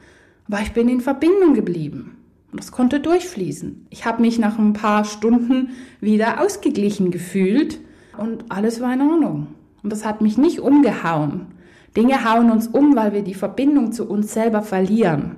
Aber 0.53 0.61
ich 0.61 0.73
bin 0.73 0.91
in 0.91 1.01
Verbindung 1.01 1.55
geblieben. 1.55 2.19
Und 2.51 2.61
das 2.61 2.73
konnte 2.73 3.01
durchfließen. 3.01 3.87
Ich 3.89 4.05
habe 4.05 4.21
mich 4.21 4.39
nach 4.39 4.59
ein 4.59 4.75
paar 4.75 5.07
Stunden 5.07 5.71
wieder 5.99 6.43
ausgeglichen 6.43 7.11
gefühlt 7.11 7.81
und 8.19 8.45
alles 8.51 8.83
war 8.83 8.93
in 8.93 9.01
Ordnung. 9.01 9.47
Und 9.83 9.91
das 9.91 10.05
hat 10.05 10.21
mich 10.21 10.37
nicht 10.37 10.61
umgehauen. 10.61 11.47
Dinge 11.97 12.31
hauen 12.31 12.51
uns 12.51 12.67
um, 12.67 12.95
weil 12.95 13.15
wir 13.15 13.23
die 13.23 13.33
Verbindung 13.33 13.93
zu 13.93 14.07
uns 14.07 14.35
selber 14.35 14.61
verlieren. 14.61 15.37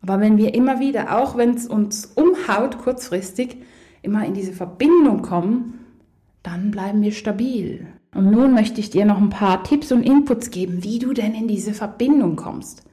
Aber 0.00 0.20
wenn 0.20 0.38
wir 0.38 0.54
immer 0.54 0.80
wieder, 0.80 1.18
auch 1.20 1.36
wenn 1.36 1.50
es 1.50 1.66
uns 1.66 2.06
umhaut 2.14 2.78
kurzfristig, 2.78 3.58
immer 4.00 4.24
in 4.24 4.32
diese 4.32 4.54
Verbindung 4.54 5.20
kommen, 5.20 5.80
dann 6.42 6.70
bleiben 6.70 7.02
wir 7.02 7.12
stabil. 7.12 7.88
Und 8.14 8.30
nun 8.30 8.54
möchte 8.54 8.80
ich 8.80 8.88
dir 8.88 9.04
noch 9.04 9.18
ein 9.18 9.28
paar 9.28 9.64
Tipps 9.64 9.92
und 9.92 10.02
Inputs 10.02 10.48
geben, 10.48 10.82
wie 10.82 10.98
du 10.98 11.12
denn 11.12 11.34
in 11.34 11.46
diese 11.46 11.74
Verbindung 11.74 12.36
kommst. 12.36 12.86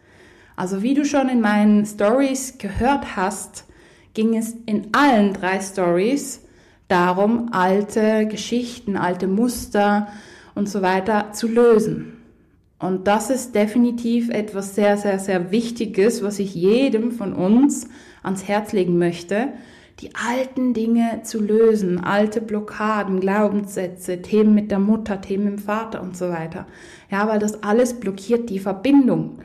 Also 0.56 0.84
wie 0.84 0.94
du 0.94 1.06
schon 1.06 1.30
in 1.30 1.42
meinen 1.42 1.86
Stories 1.86 2.58
gehört 2.58 3.16
hast, 3.16 3.66
ging 4.14 4.38
es 4.38 4.56
in 4.66 4.90
allen 4.94 5.34
drei 5.34 5.60
Stories 5.60 6.42
darum, 6.88 7.50
alte 7.52 8.28
Geschichten, 8.28 8.98
alte 8.98 9.28
Muster 9.28 10.08
und 10.56 10.70
so 10.70 10.82
weiter 10.82 11.32
zu 11.34 11.48
lösen. 11.48 12.18
Und 12.78 13.08
das 13.08 13.30
ist 13.30 13.56
definitiv 13.56 14.30
etwas 14.30 14.76
sehr, 14.76 14.98
sehr, 14.98 15.18
sehr 15.18 15.52
Wichtiges, 15.52 16.22
was 16.22 16.38
ich 16.40 16.54
jedem 16.54 17.12
von 17.12 17.34
uns 17.34 17.88
ans 18.22 18.48
Herz 18.48 18.74
legen 18.74 18.98
möchte, 18.98 19.54
die 20.00 20.14
alten 20.16 20.74
Dinge 20.74 21.22
zu 21.24 21.40
lösen, 21.40 22.04
alte 22.04 22.42
Blockaden, 22.42 23.20
Glaubenssätze, 23.20 24.22
Themen 24.22 24.54
mit 24.54 24.70
der 24.70 24.80
Mutter, 24.80 25.22
Themen 25.22 25.46
mit 25.46 25.54
dem 25.54 25.60
Vater 25.60 26.02
und 26.02 26.18
so 26.18 26.30
weiter. 26.30 26.68
Ja, 27.10 27.28
weil 27.28 27.40
das 27.40 27.64
alles 27.64 28.00
blockiert 28.00 28.50
die 28.50 28.60
Verbindung. 28.60 29.40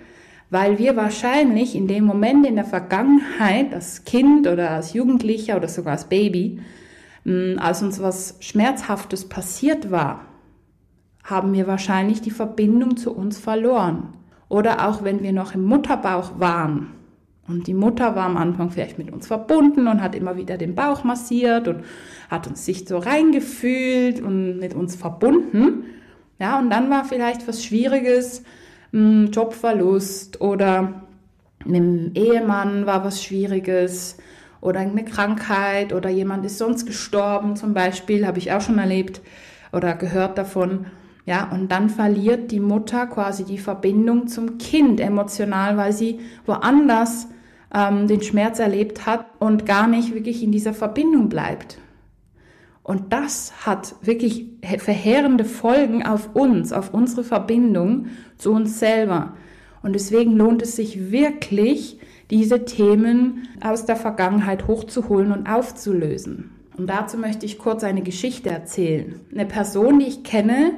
Weil 0.51 0.79
wir 0.79 0.97
wahrscheinlich 0.97 1.75
in 1.75 1.87
dem 1.87 2.05
Moment 2.05 2.47
in 2.47 2.57
der 2.57 2.65
Vergangenheit, 2.65 3.75
als 3.75 4.05
Kind 4.05 4.47
oder 4.47 4.71
als 4.71 4.95
Jugendlicher 4.95 5.57
oder 5.57 5.69
sogar 5.69 5.93
als 5.93 6.09
Baby, 6.09 6.61
hm, 7.25 7.59
als 7.59 7.83
uns 7.83 8.01
was 8.01 8.37
Schmerzhaftes 8.41 9.29
passiert 9.29 9.91
war, 9.91 10.25
haben 11.23 11.53
wir 11.53 11.67
wahrscheinlich 11.67 12.23
die 12.23 12.31
Verbindung 12.31 12.97
zu 12.97 13.15
uns 13.15 13.39
verloren. 13.39 14.15
Oder 14.49 14.89
auch 14.89 15.05
wenn 15.05 15.23
wir 15.23 15.33
noch 15.33 15.55
im 15.55 15.65
Mutterbauch 15.65 16.41
waren 16.41 16.95
und 17.49 17.67
die 17.67 17.75
Mutter 17.75 18.15
war 18.15 18.27
am 18.27 18.37
Anfang 18.37 18.71
vielleicht 18.71 18.99
mit 18.99 19.11
uns 19.11 19.27
verbunden 19.27 19.89
und 19.89 20.03
hat 20.03 20.15
immer 20.15 20.37
wieder 20.37 20.59
den 20.59 20.75
Bauch 20.75 21.03
massiert 21.03 21.67
und 21.67 21.83
hat 22.29 22.47
uns 22.47 22.67
sich 22.67 22.87
so 22.87 22.99
reingefühlt 22.99 24.21
und 24.21 24.59
mit 24.59 24.75
uns 24.75 24.95
verbunden. 24.95 25.85
Ja, 26.39 26.59
und 26.59 26.69
dann 26.69 26.91
war 26.91 27.07
vielleicht 27.07 27.49
was 27.49 27.65
Schwieriges, 27.65 28.43
hm, 28.93 29.31
Jobverlust 29.33 30.41
oder 30.41 31.03
mit 31.65 31.77
dem 31.77 32.13
Ehemann 32.15 32.87
war 32.87 33.05
was 33.05 33.23
Schwieriges 33.23 34.17
oder 34.61 34.81
eine 34.81 35.05
Krankheit 35.05 35.93
oder 35.93 36.09
jemand 36.11 36.45
ist 36.45 36.59
sonst 36.59 36.87
gestorben 36.87 37.57
zum 37.57 37.75
Beispiel, 37.75 38.27
habe 38.27 38.39
ich 38.39 38.53
auch 38.53 38.61
schon 38.61 38.79
erlebt 38.79 39.21
oder 39.73 39.95
gehört 39.95 40.39
davon. 40.39 40.87
Ja, 41.27 41.51
und 41.53 41.71
dann 41.71 41.91
verliert 41.91 42.51
die 42.51 42.61
Mutter 42.61 43.07
quasi 43.07 43.45
die 43.45 43.59
Verbindung 43.59 44.29
zum 44.29 44.57
Kind 44.57 44.99
emotional, 44.99 45.77
weil 45.77 45.93
sie 45.93 46.21
woanders 46.47 47.29
ähm, 47.75 48.07
den 48.07 48.23
Schmerz 48.23 48.59
erlebt 48.59 49.05
hat 49.05 49.27
und 49.39 49.67
gar 49.67 49.87
nicht 49.87 50.15
wirklich 50.15 50.43
in 50.43 50.53
dieser 50.53 50.73
Verbindung 50.73 51.29
bleibt. 51.29 51.79
Und 52.89 53.13
das 53.13 53.67
hat 53.67 53.97
wirklich 54.01 54.47
verheerende 54.79 55.45
Folgen 55.45 56.07
auf 56.07 56.35
uns, 56.35 56.73
auf 56.73 56.95
unsere 56.95 57.23
Verbindung 57.23 58.07
zu 58.39 58.51
uns 58.51 58.79
selber. 58.79 59.35
Und 59.83 59.93
deswegen 59.93 60.39
lohnt 60.39 60.63
es 60.63 60.77
sich 60.77 61.11
wirklich, 61.11 62.01
diese 62.31 62.65
Themen 62.65 63.47
aus 63.61 63.85
der 63.85 63.97
Vergangenheit 63.97 64.69
hochzuholen 64.69 65.33
und 65.33 65.51
aufzulösen. 65.51 66.51
Und 66.79 66.87
dazu 66.87 67.19
möchte 67.19 67.45
ich 67.45 67.59
kurz 67.59 67.85
eine 67.85 68.01
Geschichte 68.01 68.49
erzählen. 68.49 69.21
Eine 69.35 69.45
Person, 69.45 69.99
die 69.99 70.07
ich 70.07 70.25
kenne, 70.25 70.73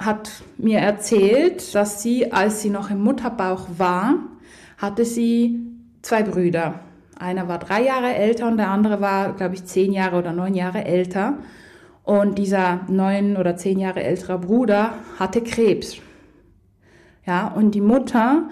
hat 0.00 0.42
mir 0.56 0.80
erzählt, 0.80 1.72
dass 1.72 2.02
sie, 2.02 2.32
als 2.32 2.62
sie 2.62 2.70
noch 2.70 2.90
im 2.90 3.00
Mutterbauch 3.04 3.68
war, 3.78 4.16
hatte 4.76 5.04
sie 5.04 5.60
zwei 6.02 6.24
Brüder. 6.24 6.80
Einer 7.18 7.48
war 7.48 7.58
drei 7.58 7.82
Jahre 7.82 8.14
älter 8.14 8.46
und 8.46 8.58
der 8.58 8.70
andere 8.70 9.00
war, 9.00 9.32
glaube 9.32 9.54
ich, 9.54 9.64
zehn 9.64 9.92
Jahre 9.92 10.18
oder 10.18 10.32
neun 10.32 10.54
Jahre 10.54 10.84
älter. 10.84 11.34
Und 12.04 12.38
dieser 12.38 12.80
neun 12.88 13.36
oder 13.36 13.56
zehn 13.56 13.78
Jahre 13.78 14.02
ältere 14.02 14.38
Bruder 14.38 14.94
hatte 15.18 15.42
Krebs. 15.42 15.98
Ja, 17.26 17.48
und 17.48 17.74
die 17.74 17.80
Mutter, 17.80 18.48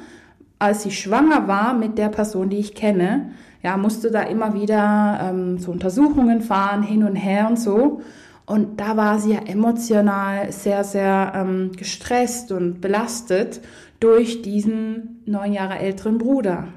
als 0.59 0.83
sie 0.83 0.91
schwanger 0.91 1.49
war 1.49 1.75
mit 1.75 1.97
der 1.97 2.09
Person, 2.09 2.51
die 2.51 2.59
ich 2.59 2.75
kenne, 2.75 3.31
ja, 3.63 3.77
musste 3.77 4.11
da 4.11 4.23
immer 4.23 4.55
wieder 4.55 5.19
ähm, 5.23 5.59
zu 5.59 5.71
Untersuchungen 5.71 6.41
fahren, 6.41 6.83
hin 6.83 7.03
und 7.05 7.17
her 7.17 7.47
und 7.49 7.59
so. 7.59 8.03
Und 8.47 8.81
da 8.81 8.97
war 8.97 9.19
sie 9.19 9.33
ja 9.33 9.41
emotional 9.47 10.53
sehr, 10.53 10.85
sehr 10.85 11.33
ähm, 11.35 11.73
gestresst 11.77 12.53
und 12.53 12.81
belastet 12.81 13.61
durch 14.01 14.43
diesen 14.43 15.23
neun 15.25 15.53
Jahre 15.53 15.79
älteren 15.79 16.19
Bruder. 16.19 16.69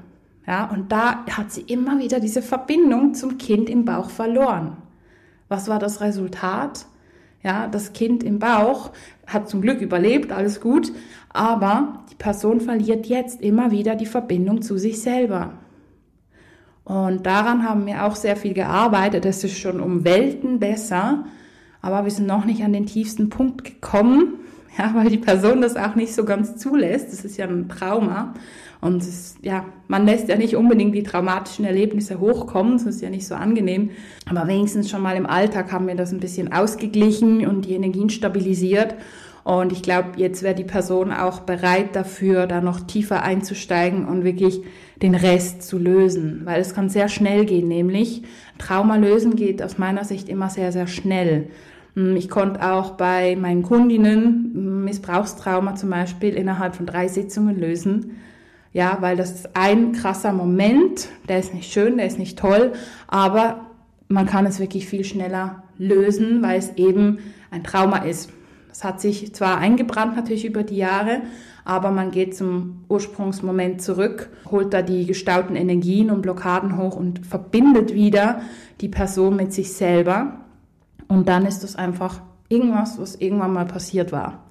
Ja, 0.46 0.70
und 0.70 0.90
da 0.90 1.24
hat 1.26 1.52
sie 1.52 1.62
immer 1.62 1.98
wieder 1.98 2.20
diese 2.20 2.42
Verbindung 2.42 3.14
zum 3.14 3.38
Kind 3.38 3.68
im 3.68 3.84
Bauch 3.84 4.10
verloren. 4.10 4.76
Was 5.48 5.68
war 5.68 5.78
das 5.78 6.00
Resultat? 6.00 6.86
Ja, 7.42 7.68
das 7.68 7.92
Kind 7.92 8.22
im 8.22 8.38
Bauch 8.38 8.90
hat 9.26 9.48
zum 9.48 9.62
Glück 9.62 9.80
überlebt, 9.80 10.32
alles 10.32 10.60
gut, 10.60 10.92
aber 11.30 12.04
die 12.10 12.16
Person 12.16 12.60
verliert 12.60 13.06
jetzt 13.06 13.40
immer 13.40 13.70
wieder 13.70 13.96
die 13.96 14.06
Verbindung 14.06 14.60
zu 14.60 14.76
sich 14.76 15.00
selber. 15.00 15.54
Und 16.84 17.24
daran 17.24 17.62
haben 17.66 17.86
wir 17.86 18.04
auch 18.04 18.16
sehr 18.16 18.36
viel 18.36 18.52
gearbeitet. 18.52 19.24
Es 19.24 19.44
ist 19.44 19.58
schon 19.58 19.80
um 19.80 20.04
Welten 20.04 20.58
besser, 20.58 21.24
aber 21.80 22.04
wir 22.04 22.10
sind 22.10 22.26
noch 22.26 22.44
nicht 22.44 22.64
an 22.64 22.72
den 22.72 22.86
tiefsten 22.86 23.30
Punkt 23.30 23.64
gekommen, 23.64 24.34
ja, 24.78 24.92
weil 24.94 25.08
die 25.08 25.18
Person 25.18 25.62
das 25.62 25.76
auch 25.76 25.94
nicht 25.94 26.14
so 26.14 26.24
ganz 26.24 26.56
zulässt. 26.56 27.12
Das 27.12 27.24
ist 27.24 27.36
ja 27.36 27.46
ein 27.46 27.68
Trauma. 27.68 28.34
Und 28.80 29.02
es, 29.02 29.36
ja, 29.42 29.66
man 29.88 30.06
lässt 30.06 30.28
ja 30.28 30.36
nicht 30.36 30.56
unbedingt 30.56 30.94
die 30.94 31.02
traumatischen 31.02 31.64
Erlebnisse 31.64 32.18
hochkommen, 32.18 32.74
das 32.74 32.86
ist 32.86 33.02
ja 33.02 33.10
nicht 33.10 33.26
so 33.26 33.34
angenehm. 33.34 33.90
Aber 34.28 34.48
wenigstens 34.48 34.88
schon 34.88 35.02
mal 35.02 35.16
im 35.16 35.26
Alltag 35.26 35.70
haben 35.70 35.86
wir 35.86 35.94
das 35.94 36.12
ein 36.12 36.20
bisschen 36.20 36.52
ausgeglichen 36.52 37.46
und 37.46 37.66
die 37.66 37.74
Energien 37.74 38.08
stabilisiert. 38.08 38.94
Und 39.44 39.72
ich 39.72 39.82
glaube, 39.82 40.10
jetzt 40.16 40.42
wäre 40.42 40.54
die 40.54 40.64
Person 40.64 41.12
auch 41.12 41.40
bereit 41.40 41.96
dafür, 41.96 42.46
da 42.46 42.60
noch 42.60 42.80
tiefer 42.80 43.22
einzusteigen 43.22 44.06
und 44.06 44.24
wirklich 44.24 44.62
den 45.02 45.14
Rest 45.14 45.62
zu 45.62 45.78
lösen. 45.78 46.42
Weil 46.44 46.60
es 46.60 46.74
kann 46.74 46.88
sehr 46.88 47.08
schnell 47.08 47.46
gehen, 47.46 47.68
nämlich 47.68 48.22
Trauma 48.58 48.96
lösen 48.96 49.36
geht 49.36 49.62
aus 49.62 49.78
meiner 49.78 50.04
Sicht 50.04 50.28
immer 50.28 50.50
sehr, 50.50 50.72
sehr 50.72 50.86
schnell. 50.86 51.48
Hm, 51.94 52.16
ich 52.16 52.28
konnte 52.28 52.62
auch 52.70 52.92
bei 52.92 53.36
meinen 53.36 53.62
Kundinnen 53.62 54.84
Missbrauchstrauma 54.84 55.74
zum 55.74 55.90
Beispiel 55.90 56.34
innerhalb 56.34 56.76
von 56.76 56.86
drei 56.86 57.08
Sitzungen 57.08 57.58
lösen. 57.58 58.16
Ja, 58.72 58.98
weil 59.00 59.16
das 59.16 59.32
ist 59.32 59.50
ein 59.54 59.92
krasser 59.92 60.32
Moment, 60.32 61.08
der 61.28 61.40
ist 61.40 61.54
nicht 61.54 61.72
schön, 61.72 61.96
der 61.96 62.06
ist 62.06 62.18
nicht 62.18 62.38
toll, 62.38 62.72
aber 63.08 63.66
man 64.08 64.26
kann 64.26 64.46
es 64.46 64.60
wirklich 64.60 64.86
viel 64.86 65.04
schneller 65.04 65.64
lösen, 65.76 66.42
weil 66.42 66.58
es 66.58 66.76
eben 66.76 67.18
ein 67.50 67.64
Trauma 67.64 67.98
ist. 67.98 68.30
Es 68.70 68.84
hat 68.84 69.00
sich 69.00 69.34
zwar 69.34 69.58
eingebrannt 69.58 70.14
natürlich 70.14 70.44
über 70.44 70.62
die 70.62 70.76
Jahre, 70.76 71.22
aber 71.64 71.90
man 71.90 72.10
geht 72.10 72.36
zum 72.36 72.84
Ursprungsmoment 72.88 73.82
zurück, 73.82 74.30
holt 74.50 74.72
da 74.72 74.82
die 74.82 75.04
gestauten 75.06 75.56
Energien 75.56 76.10
und 76.10 76.22
Blockaden 76.22 76.76
hoch 76.76 76.96
und 76.96 77.26
verbindet 77.26 77.92
wieder 77.92 78.42
die 78.80 78.88
Person 78.88 79.36
mit 79.36 79.52
sich 79.52 79.72
selber. 79.72 80.40
Und 81.08 81.28
dann 81.28 81.44
ist 81.44 81.64
das 81.64 81.76
einfach 81.76 82.20
irgendwas, 82.48 82.98
was 83.00 83.16
irgendwann 83.16 83.52
mal 83.52 83.66
passiert 83.66 84.12
war. 84.12 84.49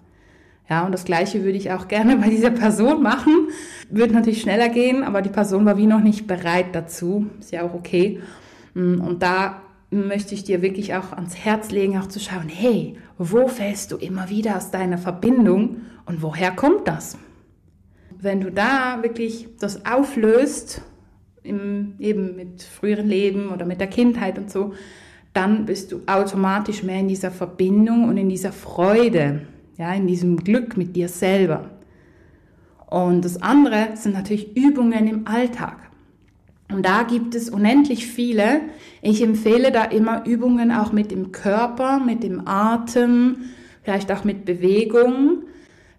Ja, 0.69 0.85
und 0.85 0.91
das 0.91 1.03
Gleiche 1.03 1.43
würde 1.43 1.57
ich 1.57 1.71
auch 1.71 1.87
gerne 1.87 2.17
bei 2.21 2.29
dieser 2.29 2.51
Person 2.51 3.01
machen. 3.01 3.49
Würde 3.89 4.13
natürlich 4.13 4.41
schneller 4.41 4.69
gehen, 4.69 5.03
aber 5.03 5.21
die 5.21 5.29
Person 5.29 5.65
war 5.65 5.77
wie 5.77 5.87
noch 5.87 6.01
nicht 6.01 6.27
bereit 6.27 6.67
dazu. 6.73 7.25
Ist 7.39 7.51
ja 7.51 7.63
auch 7.63 7.73
okay. 7.73 8.19
Mm, 8.73 9.01
und 9.01 9.23
da 9.23 9.61
möchte 9.91 10.35
ich 10.35 10.43
dir 10.43 10.61
wirklich 10.61 10.93
auch 10.93 11.13
ans 11.13 11.35
Herz 11.35 11.71
legen, 11.71 11.97
auch 11.97 12.07
zu 12.07 12.19
schauen, 12.19 12.47
hey, 12.47 12.95
wo 13.17 13.47
fällst 13.47 13.91
du 13.91 13.97
immer 13.97 14.29
wieder 14.29 14.55
aus 14.55 14.69
deiner 14.69 14.99
Verbindung 14.99 15.77
und 16.05 16.21
woher 16.21 16.51
kommt 16.51 16.87
das? 16.87 17.17
Wenn 18.21 18.41
du 18.41 18.51
da 18.51 18.99
wirklich 19.01 19.47
das 19.59 19.85
auflöst, 19.85 20.81
im, 21.41 21.95
eben 21.99 22.35
mit 22.35 22.61
früheren 22.61 23.07
Leben 23.07 23.49
oder 23.49 23.65
mit 23.65 23.79
der 23.79 23.87
Kindheit 23.87 24.37
und 24.37 24.51
so, 24.51 24.73
dann 25.33 25.65
bist 25.65 25.91
du 25.91 26.01
automatisch 26.05 26.83
mehr 26.83 26.99
in 26.99 27.07
dieser 27.07 27.31
Verbindung 27.31 28.07
und 28.07 28.17
in 28.17 28.29
dieser 28.29 28.51
Freude, 28.51 29.41
ja, 29.79 29.93
in 29.93 30.05
diesem 30.05 30.37
Glück 30.37 30.77
mit 30.77 30.95
dir 30.95 31.07
selber. 31.07 31.71
Und 32.85 33.23
das 33.23 33.41
andere 33.41 33.89
sind 33.95 34.13
natürlich 34.13 34.55
Übungen 34.55 35.07
im 35.07 35.27
Alltag. 35.27 35.77
Und 36.71 36.85
da 36.85 37.03
gibt 37.03 37.33
es 37.33 37.49
unendlich 37.49 38.05
viele. 38.05 38.61
Ich 39.01 39.23
empfehle 39.23 39.71
da 39.71 39.85
immer 39.85 40.25
Übungen 40.25 40.71
auch 40.71 40.91
mit 40.91 41.09
dem 41.09 41.31
Körper, 41.31 41.99
mit 41.99 42.23
dem 42.23 42.47
Atem, 42.47 43.37
vielleicht 43.81 44.11
auch 44.11 44.23
mit 44.23 44.45
Bewegung. 44.45 45.43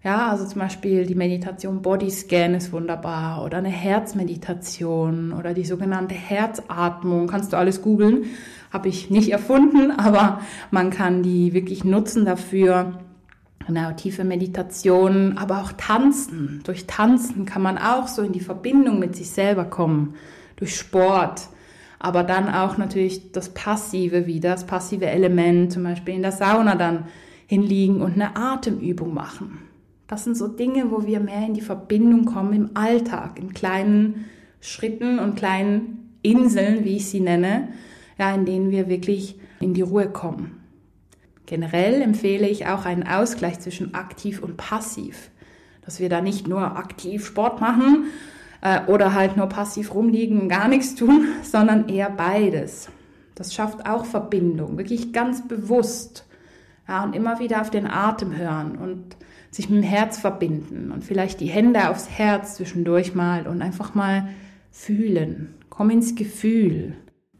Ja, 0.03 0.29
also 0.29 0.45
zum 0.45 0.61
Beispiel 0.61 1.05
die 1.05 1.15
Meditation 1.15 1.81
Bodyscan 1.81 2.53
ist 2.55 2.71
wunderbar 2.71 3.43
oder 3.43 3.57
eine 3.57 3.69
Herzmeditation 3.69 5.33
oder 5.33 5.53
die 5.53 5.65
sogenannte 5.65 6.15
Herzatmung. 6.15 7.27
Kannst 7.27 7.51
du 7.51 7.57
alles 7.57 7.81
googeln 7.81 8.25
habe 8.71 8.87
ich 8.87 9.09
nicht 9.09 9.29
erfunden, 9.29 9.91
aber 9.97 10.39
man 10.71 10.89
kann 10.89 11.23
die 11.23 11.53
wirklich 11.53 11.83
nutzen 11.83 12.25
dafür. 12.25 12.99
Genau, 13.67 13.91
tiefe 13.93 14.23
Meditation, 14.23 15.37
aber 15.37 15.61
auch 15.61 15.71
Tanzen. 15.73 16.61
Durch 16.63 16.87
Tanzen 16.87 17.45
kann 17.45 17.61
man 17.61 17.77
auch 17.77 18.07
so 18.07 18.21
in 18.21 18.31
die 18.31 18.39
Verbindung 18.39 18.99
mit 18.99 19.15
sich 19.15 19.29
selber 19.29 19.65
kommen. 19.65 20.15
Durch 20.55 20.75
Sport. 20.75 21.49
Aber 21.99 22.23
dann 22.23 22.49
auch 22.49 22.77
natürlich 22.77 23.31
das 23.31 23.49
Passive 23.49 24.25
wieder, 24.25 24.51
das 24.51 24.65
passive 24.65 25.05
Element, 25.05 25.71
zum 25.71 25.83
Beispiel 25.83 26.15
in 26.15 26.23
der 26.23 26.31
Sauna 26.31 26.75
dann 26.75 27.05
hinliegen 27.45 28.01
und 28.01 28.13
eine 28.13 28.35
Atemübung 28.35 29.13
machen. 29.13 29.59
Das 30.07 30.23
sind 30.23 30.35
so 30.35 30.47
Dinge, 30.47 30.91
wo 30.91 31.05
wir 31.05 31.19
mehr 31.19 31.45
in 31.45 31.53
die 31.53 31.61
Verbindung 31.61 32.25
kommen 32.25 32.53
im 32.53 32.69
Alltag, 32.73 33.39
in 33.39 33.53
kleinen 33.53 34.25
Schritten 34.59 35.19
und 35.19 35.35
kleinen 35.35 36.17
Inseln, 36.21 36.83
wie 36.83 36.97
ich 36.97 37.07
sie 37.07 37.19
nenne, 37.19 37.69
ja, 38.17 38.33
in 38.33 38.45
denen 38.45 38.71
wir 38.71 38.89
wirklich 38.89 39.39
in 39.59 39.73
die 39.73 39.81
Ruhe 39.81 40.09
kommen. 40.09 40.60
Generell 41.45 42.01
empfehle 42.01 42.47
ich 42.47 42.67
auch 42.67 42.85
einen 42.85 43.07
Ausgleich 43.07 43.59
zwischen 43.59 43.93
aktiv 43.93 44.41
und 44.41 44.57
passiv, 44.57 45.31
dass 45.83 45.99
wir 45.99 46.09
da 46.09 46.21
nicht 46.21 46.47
nur 46.47 46.77
aktiv 46.77 47.25
Sport 47.25 47.59
machen 47.59 48.05
äh, 48.61 48.81
oder 48.87 49.13
halt 49.13 49.37
nur 49.37 49.47
passiv 49.47 49.93
rumliegen 49.93 50.39
und 50.39 50.49
gar 50.49 50.67
nichts 50.67 50.95
tun, 50.95 51.27
sondern 51.43 51.89
eher 51.89 52.09
beides. 52.09 52.89
Das 53.35 53.53
schafft 53.53 53.87
auch 53.87 54.05
Verbindung, 54.05 54.77
wirklich 54.77 55.13
ganz 55.13 55.47
bewusst. 55.47 56.27
Ja, 56.87 57.03
und 57.03 57.15
immer 57.15 57.39
wieder 57.39 57.61
auf 57.61 57.69
den 57.69 57.87
Atem 57.87 58.35
hören 58.35 58.75
und 58.77 59.15
sich 59.49 59.69
mit 59.69 59.83
dem 59.83 59.89
Herz 59.89 60.17
verbinden 60.17 60.91
und 60.91 61.03
vielleicht 61.03 61.39
die 61.39 61.47
Hände 61.47 61.89
aufs 61.89 62.09
Herz 62.09 62.55
zwischendurch 62.55 63.13
mal 63.15 63.47
und 63.47 63.61
einfach 63.61 63.93
mal 63.93 64.29
fühlen. 64.71 65.53
Komm 65.69 65.89
ins 65.89 66.15
Gefühl. 66.15 66.95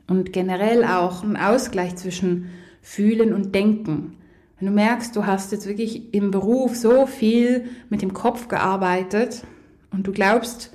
Und 0.07 0.33
generell 0.33 0.83
auch 0.83 1.23
ein 1.23 1.37
Ausgleich 1.37 1.95
zwischen 1.95 2.49
Fühlen 2.81 3.33
und 3.33 3.53
Denken. 3.53 4.17
Wenn 4.59 4.67
du 4.67 4.73
merkst, 4.73 5.15
du 5.15 5.25
hast 5.25 5.51
jetzt 5.51 5.67
wirklich 5.67 6.13
im 6.13 6.31
Beruf 6.31 6.75
so 6.75 7.05
viel 7.05 7.65
mit 7.89 8.01
dem 8.01 8.13
Kopf 8.13 8.47
gearbeitet 8.47 9.43
und 9.91 10.05
du 10.05 10.11
glaubst, 10.11 10.71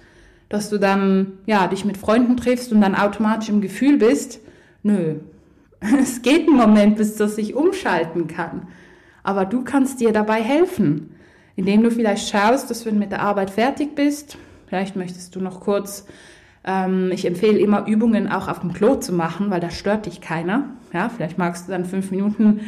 dass 0.49 0.71
du 0.71 0.79
dann 0.79 1.35
ja 1.47 1.67
dich 1.67 1.85
mit 1.85 1.97
Freunden 1.97 2.37
triffst 2.37 2.73
und 2.73 2.81
dann 2.81 2.95
automatisch 2.95 3.49
im 3.49 3.61
Gefühl 3.61 3.99
bist, 3.99 4.41
nö. 4.83 5.17
Es 6.01 6.23
geht 6.23 6.49
einen 6.49 6.57
Moment, 6.57 6.97
bis 6.97 7.17
das 7.17 7.37
sich 7.37 7.55
umschalten 7.55 8.27
kann. 8.27 8.69
Aber 9.23 9.45
du 9.45 9.63
kannst 9.63 10.01
dir 10.01 10.13
dabei 10.13 10.43
helfen, 10.43 11.15
indem 11.55 11.83
du 11.83 11.91
vielleicht 11.91 12.29
schaust, 12.29 12.71
dass 12.71 12.87
wenn 12.87 12.95
du 12.95 13.01
mit 13.01 13.13
der 13.13 13.23
Arbeit 13.23 13.51
fertig 13.51 13.95
bist, 13.95 14.39
vielleicht 14.67 14.97
möchtest 14.97 15.37
du 15.37 15.41
noch 15.41 15.61
kurz 15.61 16.07
ähm, 16.67 17.11
ich 17.13 17.27
empfehle 17.27 17.59
immer 17.59 17.87
Übungen 17.87 18.31
auch 18.31 18.49
auf 18.49 18.61
dem 18.61 18.73
Klo 18.73 18.97
zu 18.97 19.13
machen, 19.13 19.51
weil 19.51 19.61
da 19.61 19.71
stört 19.71 20.07
dich 20.07 20.21
keiner. 20.21 20.65
Ja, 20.93 21.09
vielleicht 21.09 21.39
magst 21.39 21.69
du 21.69 21.73
dann 21.73 21.85
fünf 21.85 22.11
Minuten 22.11 22.61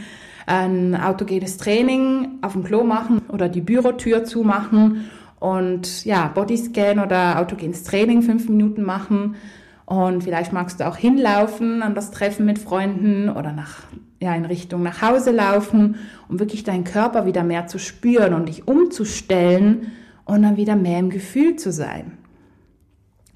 ein 0.47 0.95
autogenes 0.95 1.59
Training 1.59 2.39
auf 2.41 2.53
dem 2.53 2.65
Klo 2.65 2.83
machen 2.85 3.21
oder 3.29 3.49
die 3.49 3.61
Bürotür 3.61 4.25
zumachen 4.25 5.11
und 5.41 6.05
ja, 6.05 6.29
Bodyscan 6.29 7.01
oder 7.01 7.39
autogenes 7.39 7.85
Training 7.85 8.23
fünf 8.23 8.49
Minuten 8.49 8.83
machen. 8.83 9.37
Und 9.85 10.25
vielleicht 10.25 10.53
magst 10.53 10.81
du 10.81 10.87
auch 10.87 10.97
hinlaufen 10.97 11.83
an 11.83 11.95
das 11.95 12.11
Treffen 12.11 12.45
mit 12.45 12.59
Freunden 12.59 13.29
oder 13.29 13.53
nach, 13.53 13.79
ja, 14.21 14.35
in 14.35 14.45
Richtung 14.45 14.83
nach 14.83 15.03
Hause 15.03 15.31
laufen, 15.31 15.97
um 16.29 16.39
wirklich 16.39 16.65
deinen 16.65 16.85
Körper 16.85 17.27
wieder 17.27 17.43
mehr 17.43 17.67
zu 17.67 17.79
spüren 17.79 18.35
und 18.35 18.49
dich 18.49 18.69
umzustellen 18.69 19.93
und 20.25 20.43
dann 20.43 20.57
wieder 20.57 20.77
mehr 20.77 20.99
im 20.99 21.11
Gefühl 21.11 21.57
zu 21.57 21.73
sein. 21.73 22.18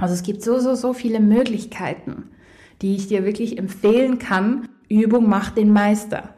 Also 0.02 0.14
es 0.14 0.24
gibt 0.24 0.42
so, 0.42 0.58
so, 0.58 0.74
so 0.74 0.94
viele 0.94 1.20
Möglichkeiten, 1.20 2.24
die 2.82 2.96
ich 2.96 3.06
dir 3.06 3.24
wirklich 3.24 3.56
empfehlen 3.56 4.18
kann. 4.18 4.68
Übung 4.88 5.28
macht 5.28 5.56
den 5.56 5.72
Meister. 5.72 6.30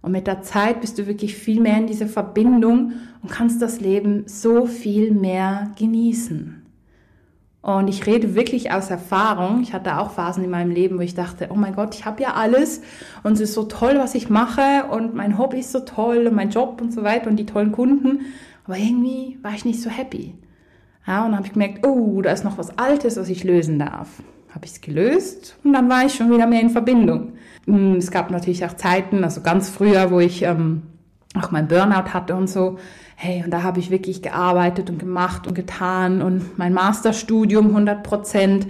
Und 0.00 0.12
mit 0.12 0.28
der 0.28 0.42
Zeit 0.42 0.80
bist 0.80 0.96
du 0.96 1.08
wirklich 1.08 1.34
viel 1.34 1.60
mehr 1.60 1.76
in 1.76 1.88
dieser 1.88 2.06
Verbindung 2.06 2.92
und 3.20 3.28
kannst 3.28 3.60
das 3.60 3.80
Leben 3.80 4.28
so 4.28 4.66
viel 4.66 5.10
mehr 5.10 5.72
genießen. 5.76 6.62
Und 7.62 7.88
ich 7.88 8.06
rede 8.06 8.36
wirklich 8.36 8.70
aus 8.70 8.90
Erfahrung. 8.90 9.60
Ich 9.60 9.72
hatte 9.72 9.98
auch 9.98 10.12
Phasen 10.12 10.44
in 10.44 10.50
meinem 10.50 10.70
Leben, 10.70 10.96
wo 10.96 11.02
ich 11.02 11.16
dachte, 11.16 11.48
oh 11.50 11.56
mein 11.56 11.74
Gott, 11.74 11.96
ich 11.96 12.04
habe 12.04 12.22
ja 12.22 12.34
alles 12.34 12.80
und 13.24 13.32
es 13.32 13.40
ist 13.40 13.54
so 13.54 13.64
toll, 13.64 13.94
was 13.96 14.14
ich 14.14 14.30
mache 14.30 14.84
und 14.88 15.16
mein 15.16 15.36
Hobby 15.36 15.58
ist 15.58 15.72
so 15.72 15.80
toll 15.80 16.28
und 16.28 16.36
mein 16.36 16.50
Job 16.50 16.80
und 16.80 16.92
so 16.92 17.02
weiter 17.02 17.28
und 17.28 17.38
die 17.38 17.46
tollen 17.46 17.72
Kunden. 17.72 18.20
Aber 18.66 18.76
irgendwie 18.78 19.36
war 19.42 19.52
ich 19.52 19.64
nicht 19.64 19.82
so 19.82 19.90
happy. 19.90 20.34
Ja, 21.10 21.24
und 21.24 21.32
dann 21.32 21.38
habe 21.38 21.46
ich 21.48 21.54
gemerkt, 21.54 21.84
oh, 21.84 22.22
da 22.22 22.30
ist 22.30 22.44
noch 22.44 22.56
was 22.56 22.78
Altes, 22.78 23.16
was 23.16 23.28
ich 23.28 23.42
lösen 23.42 23.80
darf. 23.80 24.22
Habe 24.54 24.64
ich 24.64 24.70
es 24.70 24.80
gelöst 24.80 25.56
und 25.64 25.72
dann 25.72 25.90
war 25.90 26.06
ich 26.06 26.14
schon 26.14 26.30
wieder 26.30 26.46
mehr 26.46 26.60
in 26.60 26.70
Verbindung. 26.70 27.32
Hm, 27.66 27.96
es 27.96 28.12
gab 28.12 28.30
natürlich 28.30 28.64
auch 28.64 28.74
Zeiten, 28.74 29.24
also 29.24 29.40
ganz 29.40 29.70
früher, 29.70 30.12
wo 30.12 30.20
ich 30.20 30.42
ähm, 30.42 30.82
auch 31.34 31.50
mein 31.50 31.66
Burnout 31.66 32.14
hatte 32.14 32.36
und 32.36 32.48
so. 32.48 32.78
Hey, 33.16 33.42
und 33.44 33.50
da 33.50 33.64
habe 33.64 33.80
ich 33.80 33.90
wirklich 33.90 34.22
gearbeitet 34.22 34.88
und 34.88 35.00
gemacht 35.00 35.48
und 35.48 35.54
getan 35.54 36.22
und 36.22 36.56
mein 36.58 36.72
Masterstudium 36.72 37.66
100 37.66 38.04
Prozent 38.04 38.68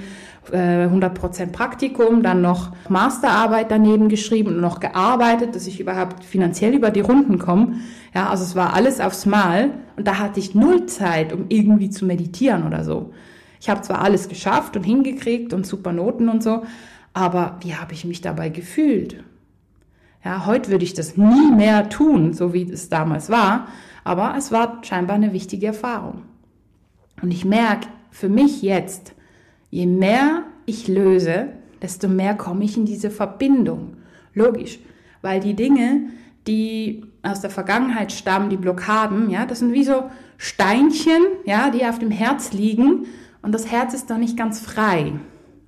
100% 0.53 1.43
äh, 1.43 1.47
Praktikum, 1.47 2.23
dann 2.23 2.43
noch 2.43 2.73
Masterarbeit 2.89 3.71
daneben 3.71 4.09
geschrieben 4.09 4.55
und 4.55 4.61
noch 4.61 4.81
gearbeitet, 4.81 5.55
dass 5.55 5.67
ich 5.67 5.81
überhaupt 5.81 6.25
finanziell 6.25 6.75
über 6.75 6.91
die 6.91 7.01
Runden 7.01 7.39
komme. 7.39 7.77
Ja, 8.15 8.29
also 8.29 8.45
es 8.45 8.57
war 8.57 8.75
alles 8.75 9.01
aufs 9.01 9.27
Mal 9.27 9.71
und 9.97 10.07
da 10.07 10.19
hatte 10.19 10.41
ich 10.41 10.55
null 10.55 10.87
Zeit, 10.87 11.33
um 11.33 11.47
irgendwie 11.49 11.91
zu 11.91 12.05
meditieren 12.05 12.67
oder 12.67 12.85
so. 12.85 13.13
Ich 13.61 13.69
habe 13.69 13.83
zwar 13.83 14.01
alles 14.01 14.29
geschafft 14.29 14.77
und 14.77 14.85
hingekriegt 14.85 15.53
und 15.53 15.67
super 15.67 15.93
Noten 15.93 16.29
und 16.29 16.43
so, 16.43 16.63
aber 17.13 17.59
wie 17.61 17.75
habe 17.75 17.93
ich 17.93 18.05
mich 18.05 18.21
dabei 18.21 18.49
gefühlt? 18.49 19.23
Ja, 20.25 20.47
heute 20.47 20.71
würde 20.71 20.85
ich 20.85 20.95
das 20.95 21.17
nie 21.17 21.51
mehr 21.51 21.89
tun, 21.89 22.33
so 22.33 22.53
wie 22.53 22.71
es 22.71 22.89
damals 22.89 23.31
war, 23.31 23.69
aber 24.05 24.35
es 24.37 24.53
war 24.53 24.79
scheinbar 24.83 25.17
eine 25.17 25.33
wichtige 25.33 25.69
Erfahrung. 25.69 26.23
Und 27.23 27.31
ich 27.31 27.45
merke 27.45 27.89
für 28.11 28.29
mich 28.29 28.63
jetzt, 28.63 29.15
Je 29.71 29.87
mehr 29.87 30.45
ich 30.67 30.89
löse, 30.89 31.49
desto 31.81 32.09
mehr 32.09 32.35
komme 32.35 32.65
ich 32.65 32.77
in 32.77 32.85
diese 32.85 33.11
Verbindung. 33.11 33.97
Logisch, 34.35 34.79
weil 35.23 35.41
die 35.41 35.55
Dinge, 35.55 36.11
die 36.47 37.05
aus 37.23 37.41
der 37.41 37.51
Vergangenheit 37.51 38.13
stammen, 38.13 38.51
die 38.51 38.57
Blockaden, 38.57 39.31
ja, 39.31 39.47
das 39.47 39.61
sind 39.61 39.73
wie 39.73 39.85
so 39.85 40.11
Steinchen, 40.39 41.23
ja, 41.45 41.71
die 41.71 41.85
auf 41.85 41.99
dem 41.99 42.11
Herz 42.11 42.53
liegen 42.53 43.07
und 43.43 43.53
das 43.53 43.71
Herz 43.71 43.95
ist 43.95 44.11
da 44.11 44.19
nicht 44.19 44.37
ganz 44.37 44.61
frei. 44.61 45.13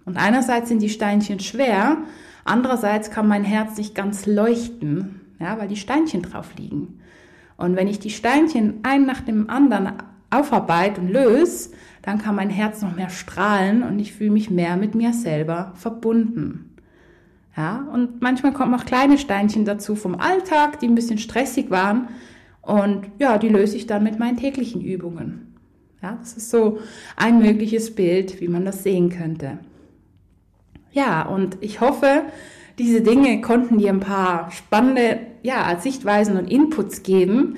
Und 0.05 0.17
einerseits 0.17 0.69
sind 0.69 0.83
die 0.83 0.89
Steinchen 0.89 1.41
schwer, 1.41 1.99
andererseits 2.45 3.11
kann 3.11 3.29
mein 3.29 3.45
Herz 3.45 3.77
nicht 3.77 3.95
ganz 3.95 4.27
leuchten, 4.27 5.21
ja, 5.39 5.59
weil 5.59 5.69
die 5.69 5.77
Steinchen 5.77 6.23
drauf 6.23 6.55
liegen. 6.57 7.01
Und 7.57 7.77
wenn 7.77 7.89
ich 7.89 7.99
die 7.99 8.11
Steinchen 8.11 8.81
ein 8.83 9.05
nach 9.05 9.21
dem 9.21 9.49
anderen 9.49 9.93
aufarbeite 10.33 11.01
und 11.01 11.09
löse, 11.09 11.71
dann 12.03 12.19
kann 12.19 12.35
mein 12.35 12.51
Herz 12.51 12.83
noch 12.83 12.97
mehr 12.97 13.11
strahlen 13.11 13.83
und 13.83 13.99
ich 13.99 14.13
fühle 14.13 14.31
mich 14.31 14.51
mehr 14.51 14.77
mit 14.77 14.95
mir 14.95 15.13
selber 15.13 15.73
verbunden. 15.77 16.77
Ja, 17.57 17.87
und 17.93 18.23
manchmal 18.23 18.53
kommen 18.53 18.75
auch 18.75 18.85
kleine 18.85 19.19
Steinchen 19.19 19.65
dazu 19.65 19.95
vom 19.95 20.19
Alltag, 20.19 20.81
die 20.81 20.87
ein 20.87 20.95
bisschen 20.95 21.19
stressig 21.19 21.71
waren. 21.71 22.09
Und 22.63 23.07
ja, 23.19 23.39
die 23.39 23.49
löse 23.49 23.77
ich 23.77 23.87
dann 23.87 24.03
mit 24.03 24.19
meinen 24.19 24.39
täglichen 24.39 24.81
Übungen. 24.81 25.55
Ja, 26.03 26.17
das 26.19 26.33
ist 26.33 26.51
so 26.51 26.79
ein 27.17 27.39
mögliches 27.41 27.95
Bild, 27.95 28.41
wie 28.41 28.49
man 28.49 28.65
das 28.65 28.83
sehen 28.83 29.11
könnte. 29.11 29.59
Ja, 30.93 31.23
und 31.23 31.59
ich 31.61 31.81
hoffe, 31.81 32.23
diese 32.79 33.03
Dinge 33.03 33.41
konnten 33.41 33.79
dir 33.79 33.91
ein 33.91 34.01
paar 34.01 34.51
spannende 34.51 35.21
ja, 35.43 35.79
Sichtweisen 35.79 36.37
und 36.37 36.51
Inputs 36.51 37.03
geben 37.03 37.57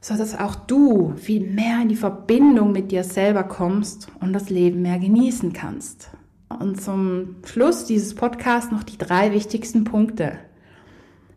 so 0.00 0.16
dass 0.16 0.38
auch 0.38 0.54
du 0.54 1.12
viel 1.16 1.46
mehr 1.46 1.82
in 1.82 1.88
die 1.88 1.96
Verbindung 1.96 2.72
mit 2.72 2.90
dir 2.90 3.04
selber 3.04 3.44
kommst 3.44 4.08
und 4.20 4.32
das 4.32 4.48
Leben 4.48 4.82
mehr 4.82 4.98
genießen 4.98 5.52
kannst. 5.52 6.10
Und 6.48 6.80
zum 6.80 7.36
Schluss 7.44 7.84
dieses 7.84 8.14
Podcasts 8.14 8.72
noch 8.72 8.82
die 8.82 8.98
drei 8.98 9.32
wichtigsten 9.32 9.84
Punkte. 9.84 10.38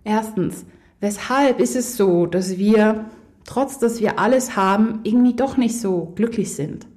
Erstens, 0.03 0.65
weshalb 1.01 1.59
ist 1.59 1.75
es 1.75 1.97
so, 1.97 2.25
dass 2.25 2.57
wir, 2.57 3.05
trotz 3.45 3.79
dass 3.79 3.99
wir 3.99 4.17
alles 4.17 4.55
haben, 4.55 5.01
irgendwie 5.03 5.35
doch 5.35 5.57
nicht 5.57 5.79
so 5.79 6.13
glücklich 6.15 6.55
sind? 6.55 6.87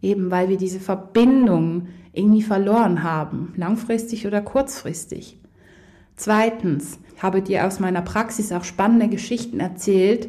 Eben 0.00 0.30
weil 0.30 0.48
wir 0.48 0.56
diese 0.56 0.80
Verbindung 0.80 1.88
irgendwie 2.12 2.42
verloren 2.42 3.02
haben, 3.02 3.52
langfristig 3.56 4.26
oder 4.26 4.40
kurzfristig. 4.40 5.38
Zweitens, 6.16 6.98
ich 7.14 7.22
habe 7.22 7.42
dir 7.42 7.66
aus 7.66 7.80
meiner 7.80 8.02
Praxis 8.02 8.52
auch 8.52 8.64
spannende 8.64 9.08
Geschichten 9.08 9.60
erzählt, 9.60 10.28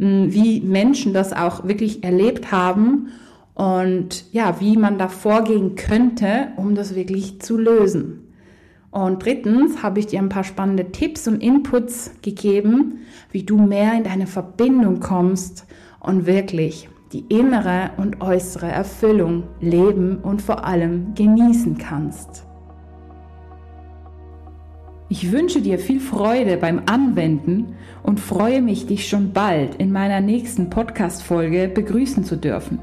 wie 0.00 0.62
Menschen 0.62 1.12
das 1.12 1.34
auch 1.34 1.64
wirklich 1.64 2.02
erlebt 2.02 2.50
haben 2.50 3.08
und 3.54 4.24
ja, 4.32 4.58
wie 4.58 4.78
man 4.78 4.96
da 4.96 5.08
vorgehen 5.08 5.74
könnte, 5.74 6.48
um 6.56 6.74
das 6.74 6.94
wirklich 6.94 7.40
zu 7.42 7.58
lösen. 7.58 8.26
Und 8.90 9.24
drittens 9.24 9.82
habe 9.82 10.00
ich 10.00 10.06
dir 10.06 10.20
ein 10.20 10.30
paar 10.30 10.44
spannende 10.44 10.90
Tipps 10.90 11.28
und 11.28 11.42
Inputs 11.42 12.12
gegeben, 12.22 13.00
wie 13.30 13.42
du 13.42 13.58
mehr 13.58 13.92
in 13.92 14.04
deine 14.04 14.26
Verbindung 14.26 15.00
kommst 15.00 15.66
und 16.00 16.24
wirklich 16.24 16.88
die 17.12 17.26
innere 17.28 17.90
und 17.98 18.22
äußere 18.22 18.68
Erfüllung 18.68 19.42
leben 19.60 20.16
und 20.22 20.40
vor 20.40 20.64
allem 20.64 21.14
genießen 21.14 21.76
kannst. 21.76 22.46
Ich 25.12 25.32
wünsche 25.32 25.60
dir 25.60 25.80
viel 25.80 25.98
Freude 25.98 26.56
beim 26.56 26.82
Anwenden 26.86 27.74
und 28.04 28.20
freue 28.20 28.62
mich, 28.62 28.86
dich 28.86 29.08
schon 29.08 29.32
bald 29.32 29.74
in 29.74 29.90
meiner 29.90 30.20
nächsten 30.20 30.70
Podcast-Folge 30.70 31.66
begrüßen 31.66 32.22
zu 32.22 32.36
dürfen. 32.36 32.78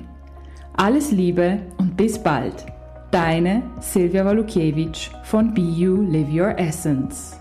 Alles 0.74 1.12
Liebe 1.12 1.60
und 1.78 1.96
bis 1.96 2.22
bald. 2.22 2.66
Deine 3.12 3.64
Silvia 3.80 4.26
Walukiewicz 4.26 5.10
von 5.24 5.54
Be 5.54 5.62
You 5.62 6.02
Live 6.02 6.28
Your 6.30 6.60
Essence. 6.60 7.37